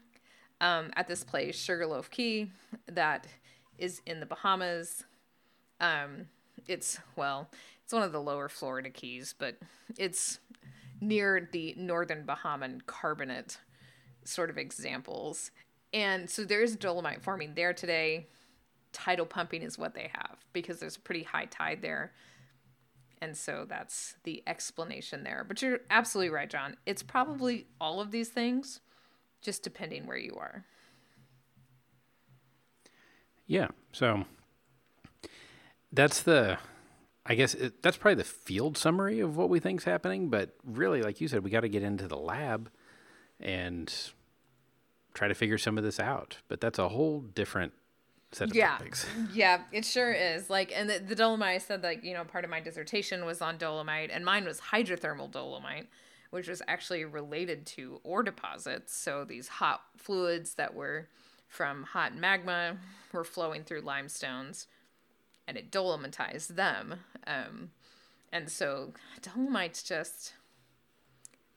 [0.60, 2.50] um, at this place, Sugarloaf Key,
[2.86, 3.26] that
[3.78, 5.04] is in the Bahamas.
[5.80, 6.26] Um,
[6.66, 7.50] it's, well,
[7.84, 9.56] it's one of the lower Florida keys, but
[9.98, 10.38] it's
[11.00, 13.58] near the northern Bahamian carbonate
[14.24, 15.50] sort of examples.
[15.92, 18.28] And so there is dolomite forming there today.
[18.92, 22.12] Tidal pumping is what they have because there's a pretty high tide there.
[23.20, 25.44] And so that's the explanation there.
[25.46, 26.76] But you're absolutely right, John.
[26.86, 28.80] It's probably all of these things,
[29.40, 30.64] just depending where you are.
[33.46, 33.68] Yeah.
[33.92, 34.24] So
[35.92, 36.58] that's the,
[37.24, 40.28] I guess it, that's probably the field summary of what we think's happening.
[40.28, 42.70] But really, like you said, we got to get into the lab
[43.38, 43.92] and
[45.14, 46.38] try to figure some of this out.
[46.48, 47.72] But that's a whole different
[48.32, 48.72] set of Yeah.
[48.78, 49.06] topics.
[49.32, 50.48] Yeah, it sure is.
[50.50, 53.40] Like, and the, the dolomite, I said, like, you know, part of my dissertation was
[53.40, 55.88] on dolomite, and mine was hydrothermal dolomite,
[56.30, 58.94] which was actually related to ore deposits.
[58.94, 61.08] So these hot fluids that were
[61.48, 62.78] from hot magma
[63.12, 64.66] were flowing through limestones,
[65.46, 67.00] and it dolomitized them.
[67.26, 67.70] Um,
[68.32, 70.32] and so dolomite's just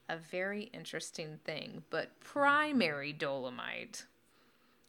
[0.10, 1.84] a very interesting thing.
[1.90, 4.06] But primary dolomite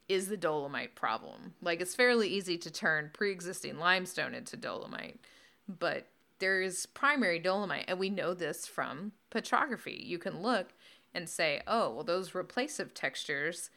[0.09, 1.55] is the dolomite problem.
[1.61, 5.21] Like it's fairly easy to turn pre-existing limestone into dolomite,
[5.69, 6.07] but
[6.39, 10.03] there is primary dolomite, and we know this from petrography.
[10.05, 10.69] You can look
[11.15, 13.71] and say, "Oh, well, those replacive textures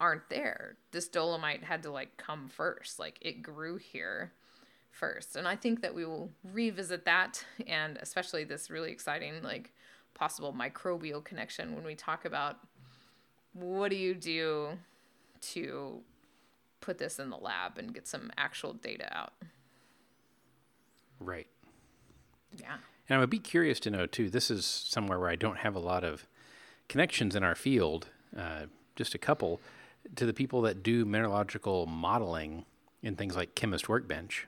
[0.00, 0.76] aren't there.
[0.90, 2.98] This dolomite had to like come first.
[2.98, 4.32] Like it grew here
[4.90, 9.72] first." And I think that we will revisit that, and especially this really exciting like
[10.14, 12.58] possible microbial connection when we talk about
[13.52, 14.78] what do you do
[15.40, 16.00] to
[16.80, 19.32] put this in the lab and get some actual data out.
[21.18, 21.46] Right.
[22.56, 22.76] Yeah.
[23.08, 24.30] And I would be curious to know too.
[24.30, 26.26] This is somewhere where I don't have a lot of
[26.88, 28.66] connections in our field, uh,
[28.96, 29.60] just a couple,
[30.16, 32.64] to the people that do mineralogical modeling
[33.02, 34.46] in things like Chemist Workbench,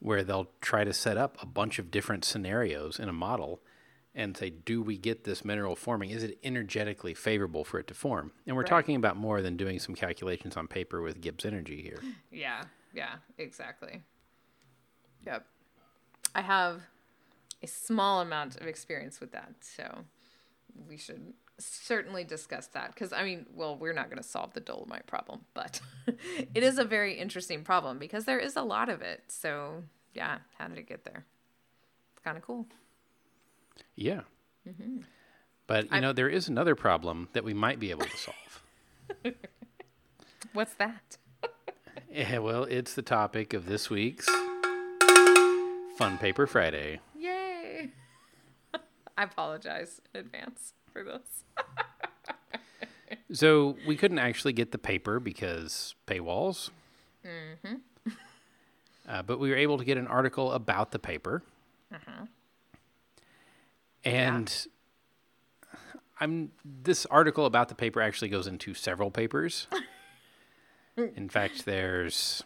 [0.00, 3.60] where they'll try to set up a bunch of different scenarios in a model
[4.16, 6.08] and say, do we get this mineral forming?
[6.08, 8.32] Is it energetically favorable for it to form?
[8.46, 12.00] And we're talking about more than doing some calculations on paper with Gibbs energy here.
[12.32, 12.62] Yeah,
[12.94, 14.02] yeah, exactly.
[15.26, 15.44] Yep.
[16.34, 16.80] I have
[17.62, 20.04] a small amount of experience with that, so
[20.88, 24.60] we should certainly discuss that because I mean, well, we're not going to solve the
[24.60, 25.80] dolomite problem, but
[26.54, 29.24] it is a very interesting problem because there is a lot of it.
[29.28, 31.26] So, yeah, how did it get there?
[32.14, 32.66] It's kind of cool.
[33.94, 34.22] Yeah.
[35.66, 38.62] But, you know, there is another problem that we might be able to solve.
[40.52, 41.18] What's that?
[42.08, 44.26] Yeah, well, it's the topic of this week's
[45.96, 47.00] Fun Paper Friday.
[47.18, 47.90] Yay!
[49.18, 51.44] I apologize in advance for this.
[53.32, 56.70] So we couldn't actually get the paper because paywalls.
[57.24, 57.74] Mm-hmm.
[59.08, 61.42] Uh, but we were able to get an article about the paper.
[64.06, 64.66] And
[66.20, 69.66] I'm this article about the paper actually goes into several papers.
[70.96, 72.42] In fact, there's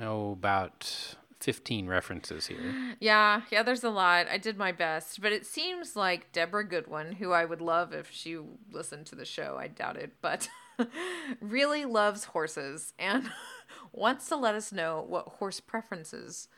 [0.00, 2.96] oh about 15 references here.
[2.98, 4.26] Yeah, yeah, there's a lot.
[4.28, 8.10] I did my best, but it seems like Deborah Goodwin, who I would love if
[8.10, 8.38] she
[8.72, 10.48] listened to the show, I doubt it, but
[11.40, 13.30] really loves horses and
[13.92, 16.48] wants to let us know what horse preferences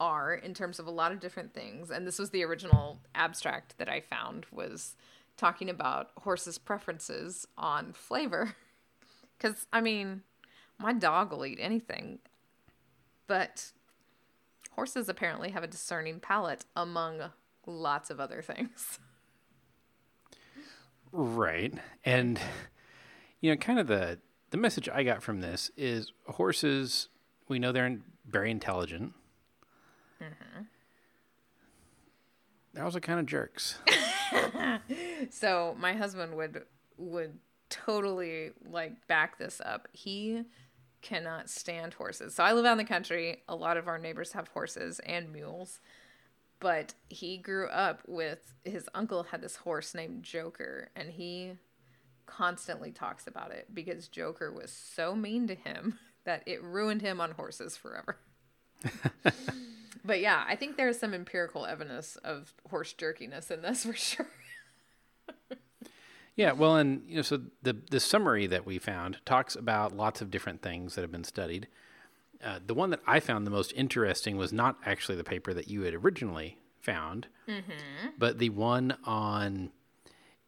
[0.00, 1.90] are in terms of a lot of different things.
[1.90, 4.96] And this was the original abstract that I found was
[5.36, 8.54] talking about horses' preferences on flavor.
[9.38, 10.22] Cuz I mean,
[10.78, 12.18] my dog will eat anything.
[13.26, 13.72] But
[14.72, 17.32] horses apparently have a discerning palate among
[17.66, 18.98] lots of other things.
[21.10, 21.72] Right.
[22.04, 22.38] And
[23.40, 24.18] you know, kind of the
[24.50, 27.08] the message I got from this is horses,
[27.48, 29.12] we know they're very intelligent.
[32.72, 33.78] They're also kind of jerks.
[35.30, 36.62] So my husband would
[36.96, 37.38] would
[37.70, 39.88] totally like back this up.
[39.92, 40.44] He
[41.02, 42.34] cannot stand horses.
[42.34, 43.42] So I live out in the country.
[43.48, 45.80] A lot of our neighbors have horses and mules.
[46.60, 51.52] But he grew up with his uncle had this horse named Joker and he
[52.26, 57.20] constantly talks about it because Joker was so mean to him that it ruined him
[57.20, 58.16] on horses forever.
[60.08, 64.26] but yeah, I think there's some empirical evidence of horse jerkiness in this for sure.
[66.34, 70.20] Yeah, well, and you know, so the the summary that we found talks about lots
[70.20, 71.68] of different things that have been studied.
[72.42, 75.68] Uh, the one that I found the most interesting was not actually the paper that
[75.68, 77.26] you had originally found,
[78.16, 79.72] but the one on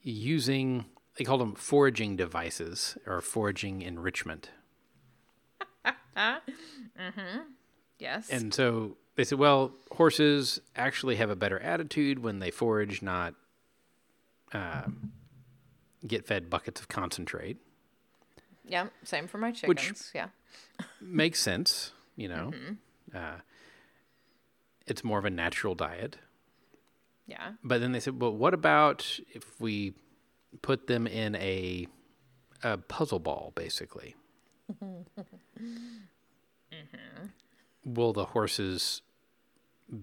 [0.00, 0.86] using
[1.16, 4.50] they called them foraging devices or foraging enrichment.
[8.00, 8.30] Yes.
[8.30, 13.34] And so they said, well, horses actually have a better attitude when they forage, not
[14.54, 15.12] um,
[16.06, 17.58] get fed buckets of concentrate.
[18.66, 20.10] yeah, same for my chickens.
[20.14, 20.28] yeah.
[21.02, 22.50] Makes sense, you know.
[23.14, 23.40] Uh,
[24.86, 26.16] it's more of a natural diet.
[27.26, 27.50] Yeah.
[27.62, 29.92] But then they said, well, what about if we
[30.62, 31.88] put them in a,
[32.62, 34.16] a puzzle ball, basically?
[37.84, 39.02] Will the horses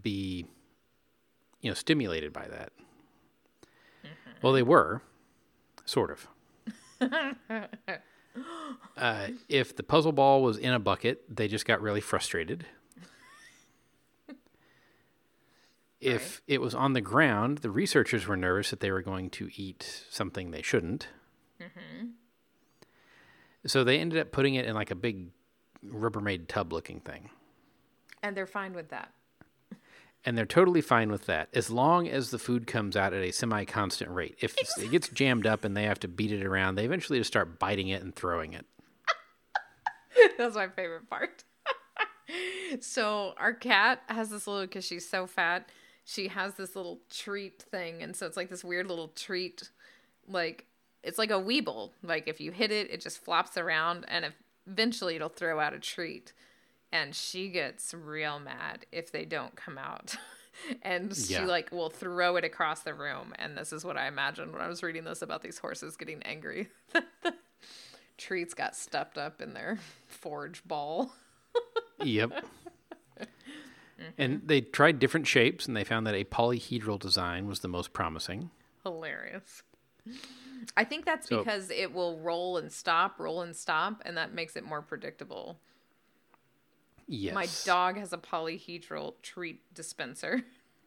[0.01, 0.45] be,
[1.61, 2.71] you know, stimulated by that?
[4.41, 5.01] Well, they were,
[5.85, 6.27] sort of.
[8.97, 12.65] uh, if the puzzle ball was in a bucket, they just got really frustrated.
[15.99, 19.49] If it was on the ground, the researchers were nervous that they were going to
[19.55, 21.07] eat something they shouldn't.
[23.65, 25.31] So they ended up putting it in like a big
[25.85, 27.29] Rubbermaid tub looking thing.
[28.23, 29.11] And they're fine with that.
[30.25, 33.31] And they're totally fine with that as long as the food comes out at a
[33.31, 34.35] semi constant rate.
[34.41, 37.29] If it gets jammed up and they have to beat it around, they eventually just
[37.31, 38.65] start biting it and throwing it.
[40.37, 41.45] That's my favorite part.
[42.81, 45.69] so our cat has this little because she's so fat.
[46.05, 49.69] She has this little treat thing, and so it's like this weird little treat,
[50.27, 50.65] like
[51.03, 51.91] it's like a weeble.
[52.01, 54.33] Like if you hit it, it just flops around, and
[54.65, 56.33] eventually it'll throw out a treat.
[56.91, 60.15] And she gets real mad if they don't come out.
[60.81, 61.45] and she Yeah.
[61.45, 63.33] like will throw it across the room.
[63.37, 66.23] And this is what I imagined when I was reading this about these horses getting
[66.23, 66.69] angry.
[66.93, 67.33] the
[68.17, 71.11] treats got stuffed up in their forge ball.
[72.03, 72.45] Yep.
[74.17, 77.93] And they tried different shapes and they found that a polyhedral design was the most
[77.93, 78.51] promising.
[78.83, 79.63] Hilarious.
[80.77, 84.33] I think that's So- because it will roll and stop, roll and stop, and that
[84.33, 85.59] makes it more predictable.
[87.07, 87.33] Yes.
[87.33, 90.43] My dog has a polyhedral treat dispenser.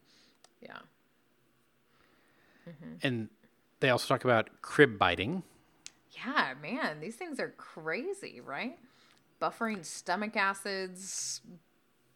[0.60, 0.78] yeah.
[2.68, 2.94] Mm-hmm.
[3.02, 3.28] And
[3.80, 5.42] they also talk about crib biting.
[6.12, 8.78] Yeah, man, these things are crazy, right?
[9.40, 11.40] Buffering stomach acids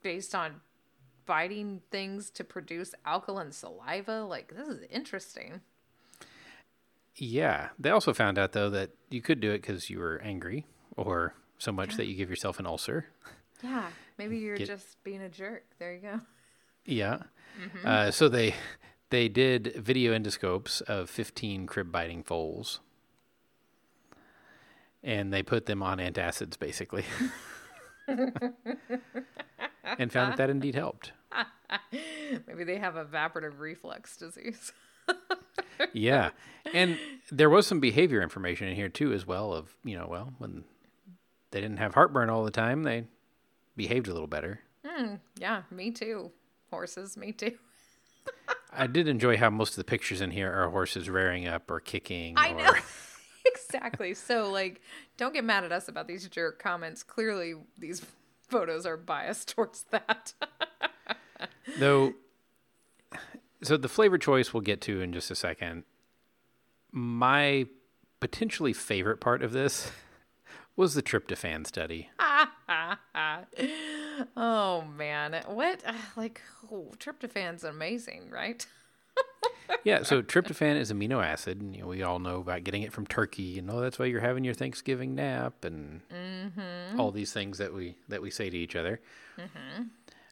[0.02, 0.60] based on
[1.26, 4.24] biting things to produce alkaline saliva.
[4.24, 5.62] Like, this is interesting.
[7.16, 7.68] Yeah.
[7.78, 11.34] They also found out, though, that you could do it because you were angry or
[11.56, 13.06] so much that you give yourself an ulcer.
[13.62, 13.86] Yeah,
[14.18, 15.64] maybe you're Get- just being a jerk.
[15.78, 16.20] There you go.
[16.84, 17.18] Yeah.
[17.84, 18.54] Uh, so they
[19.10, 22.80] they did video endoscopes of 15 crib biting foals.
[25.02, 27.04] And they put them on antacids, basically.
[28.08, 28.32] and
[30.10, 31.12] found that that indeed helped.
[32.46, 34.72] Maybe they have evaporative reflux disease.
[35.92, 36.30] Yeah.
[36.72, 36.98] And
[37.32, 40.62] there was some behavior information in here, too, as well, of, you know, well, when
[41.50, 43.04] they didn't have heartburn all the time, they
[43.76, 44.60] behaved a little better.
[44.84, 46.30] Hmm, yeah, me too.
[46.70, 47.56] Horses, me too.
[48.72, 51.80] I did enjoy how most of the pictures in here are horses rearing up or
[51.80, 52.34] kicking.
[52.36, 52.72] I or, know.
[53.46, 54.14] exactly.
[54.14, 54.80] So, like,
[55.16, 57.02] don't get mad at us about these jerk comments.
[57.02, 58.04] Clearly, these
[58.48, 60.34] photos are biased towards that.
[61.78, 62.14] Though,
[63.62, 65.84] so the flavor choice we'll get to in just a second.
[66.92, 67.66] My
[68.20, 69.90] potentially favorite part of this
[70.76, 72.10] was the tryptophan study.
[72.18, 72.53] Ah,
[74.36, 75.42] oh, man.
[75.46, 75.82] What?
[75.86, 76.40] uh, Like,
[76.70, 78.64] oh, tryptophan's amazing, right?
[79.82, 82.92] Yeah, so tryptophan is amino acid, and you know, we all know about getting it
[82.92, 86.00] from turkey, and oh, that's why you're having your Thanksgiving nap, and
[86.98, 89.00] all these things that we that we say to each other.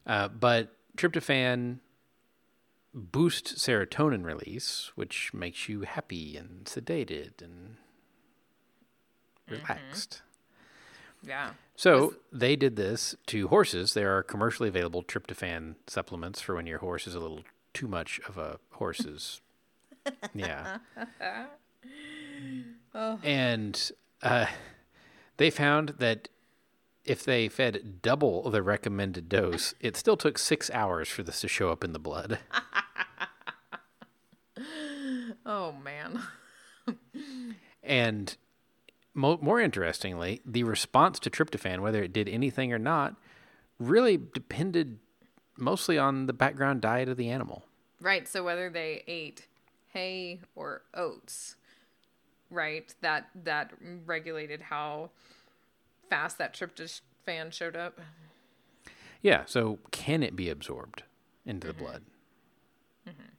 [0.07, 1.79] Uh, but tryptophan
[2.95, 7.77] boosts serotonin release, which makes you happy and sedated and
[9.49, 10.23] relaxed.
[11.23, 11.51] Yeah.
[11.83, 13.93] So they did this to horses.
[13.93, 17.43] There are commercially available tryptophan supplements for when your horse is a little
[17.75, 19.41] too much of a horse's.
[20.33, 20.79] yeah.
[22.95, 23.19] Oh.
[23.25, 23.91] And
[24.23, 24.47] uh,
[25.39, 26.29] they found that
[27.05, 31.49] if they fed double the recommended dose, it still took six hours for this to
[31.49, 32.39] show up in the blood.
[35.45, 36.23] Oh, man.
[37.83, 38.37] And
[39.15, 43.17] mo- more interestingly, the response to tryptophan, whether it did anything or not,
[43.79, 44.99] really depended
[45.57, 47.65] mostly on the background diet of the animal.
[48.01, 48.27] Right.
[48.27, 49.47] So whether they ate
[49.93, 51.57] hay or oats,
[52.51, 52.95] right?
[53.01, 53.73] That that
[54.07, 55.11] regulated how
[56.09, 58.01] fast that tryptophan showed up.
[59.23, 61.05] Yeah, so can it be absorbed
[61.47, 61.85] into the mm-hmm.
[61.85, 62.03] blood?
[63.09, 63.32] Mm-hmm.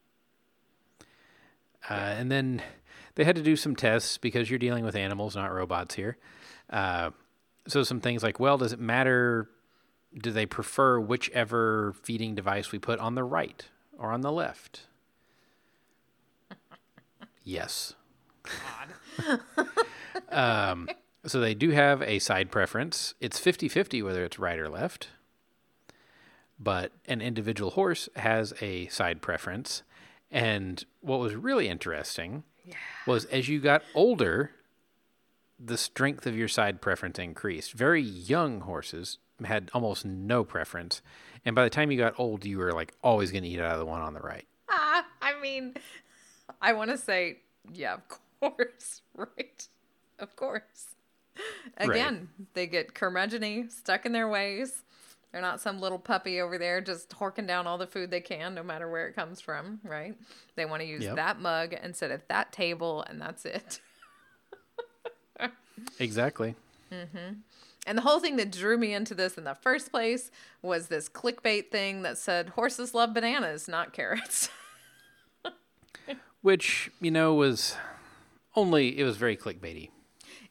[1.90, 2.62] Uh, and then
[3.16, 6.18] they had to do some tests because you're dealing with animals, not robots here.
[6.70, 7.12] Uh,
[7.68, 9.50] so some things like, well, does it matter?
[10.18, 13.66] Do they prefer whichever feeding device we put on the right
[13.98, 14.88] or on the left?
[17.44, 17.94] yes.
[20.30, 20.90] um,
[21.26, 23.14] so they do have a side preference.
[23.20, 25.10] It's 50 50 whether it's right or left.
[26.60, 29.84] But an individual horse has a side preference.
[30.34, 32.44] And what was really interesting
[33.06, 34.52] was as you got older,
[35.60, 37.74] the strength of your side preference increased.
[37.74, 41.02] Very young horses had almost no preference.
[41.46, 43.74] And by the time you got old, you were like always going to eat out
[43.74, 44.48] of the one on the right.
[44.70, 45.76] Ah, I mean,
[46.62, 47.40] I want to say,
[47.72, 48.02] yeah, of
[48.40, 49.68] course, right?
[50.20, 50.96] Of course.
[51.78, 54.83] Again, they get curmudgeony, stuck in their ways.
[55.34, 58.54] They're not some little puppy over there just horking down all the food they can,
[58.54, 60.16] no matter where it comes from, right?
[60.56, 61.16] They want to use Yep.
[61.16, 63.82] that mug and sit at that table, and that's it.
[66.00, 66.56] Exactly.
[66.92, 67.34] Mm-hmm.
[67.86, 70.32] And the whole thing that drew me into this in the first place
[70.62, 74.50] was this clickbait thing that said horses love bananas, not carrots.
[76.42, 77.76] Which, you know, was
[78.56, 79.90] only, it was very clickbaity.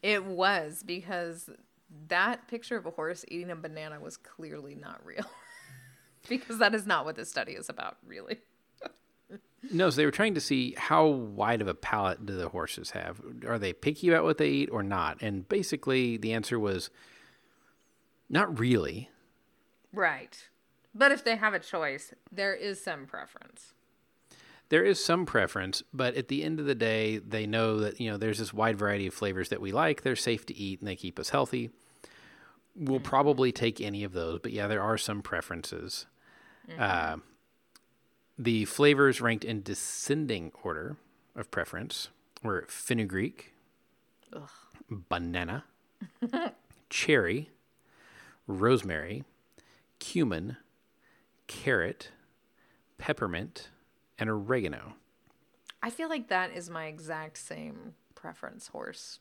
[0.03, 1.49] It was because
[2.09, 5.25] that picture of a horse eating a banana was clearly not real.
[6.29, 8.39] because that is not what this study is about, really.
[9.71, 12.91] No, so they were trying to see how wide of a palate do the horses
[12.91, 13.21] have?
[13.47, 15.23] Are they picky about what they eat or not?
[15.23, 16.91] And basically, the answer was
[18.29, 19.09] not really.
[19.93, 20.49] Right.
[20.95, 23.73] But if they have a choice, there is some preference.
[24.69, 28.11] There is some preference, but at the end of the day, they know that you
[28.11, 30.03] know there's this wide variety of flavors that we like.
[30.03, 31.71] They're safe to eat and they keep us healthy.
[32.75, 36.07] We'll probably take any of those, but yeah, there are some preferences.
[36.79, 37.17] Uh,
[38.39, 40.97] the flavors ranked in descending order
[41.37, 42.09] of preference
[42.43, 43.53] were fenugreek,
[44.89, 45.65] banana,
[46.91, 47.51] cherry,
[48.47, 49.25] rosemary,
[49.99, 50.57] cumin,
[51.47, 52.11] carrot,
[52.99, 53.69] peppermint,
[54.19, 54.95] and oregano.
[55.83, 59.19] I feel like that is my exact same preference horse,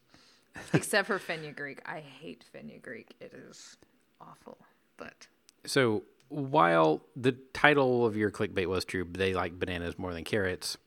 [0.73, 1.81] except for Fenugreek.
[1.85, 3.15] I hate Fenugreek.
[3.19, 3.77] It is
[4.19, 4.57] awful.
[4.97, 5.27] But
[5.65, 10.77] So while the title of your clickbait was true, they like bananas more than carrots.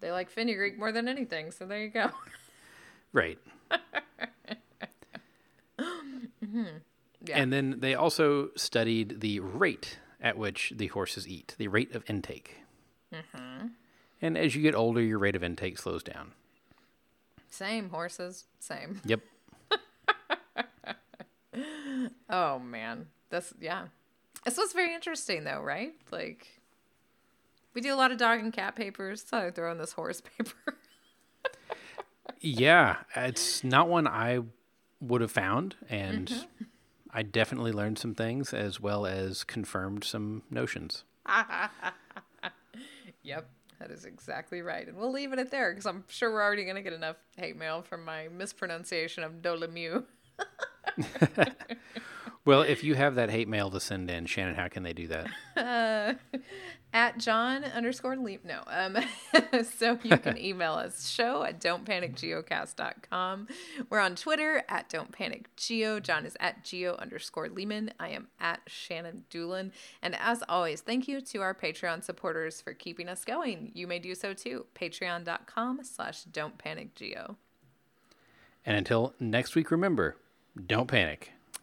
[0.00, 1.50] they like Fenugreek more than anything.
[1.50, 2.10] So there you go.
[3.12, 3.38] Right.
[7.24, 7.38] Yeah.
[7.42, 12.02] And then they also studied the rate at which the horses eat, the rate of
[12.08, 12.58] intake.
[13.12, 13.66] Mm-hmm.
[14.22, 16.32] And as you get older, your rate of intake slows down.
[17.50, 18.44] Same horses.
[18.60, 19.00] Same.
[19.04, 19.20] Yep.
[22.30, 23.86] Oh man, that's yeah.
[24.44, 25.94] This was very interesting though, right?
[26.10, 26.60] Like,
[27.74, 29.24] we do a lot of dog and cat papers.
[29.26, 30.76] So I throw in this horse paper.
[32.40, 34.40] Yeah, it's not one I
[35.00, 36.64] would have found, and mm-hmm.
[37.10, 41.04] I definitely learned some things as well as confirmed some notions.
[43.22, 43.48] yep,
[43.78, 44.86] that is exactly right.
[44.86, 47.56] And we'll leave it at there because I'm sure we're already gonna get enough hate
[47.56, 50.04] mail from my mispronunciation of Dolomieu.
[52.48, 55.06] Well, if you have that hate mail to send in, Shannon, how can they do
[55.08, 56.18] that?
[56.94, 58.42] at John underscore leap.
[58.42, 58.62] No.
[58.66, 58.96] Um,
[59.64, 63.48] so you can email us show at don'tpanicgeocast.com.
[63.90, 66.00] We're on Twitter at don't panic geo.
[66.00, 67.90] John is at geo underscore Leeman.
[68.00, 69.70] I am at Shannon Dulin.
[70.00, 73.72] And as always, thank you to our Patreon supporters for keeping us going.
[73.74, 74.64] You may do so too.
[74.74, 77.36] Patreon.com slash don't panic geo.
[78.64, 80.16] And until next week, remember
[80.66, 81.32] don't panic.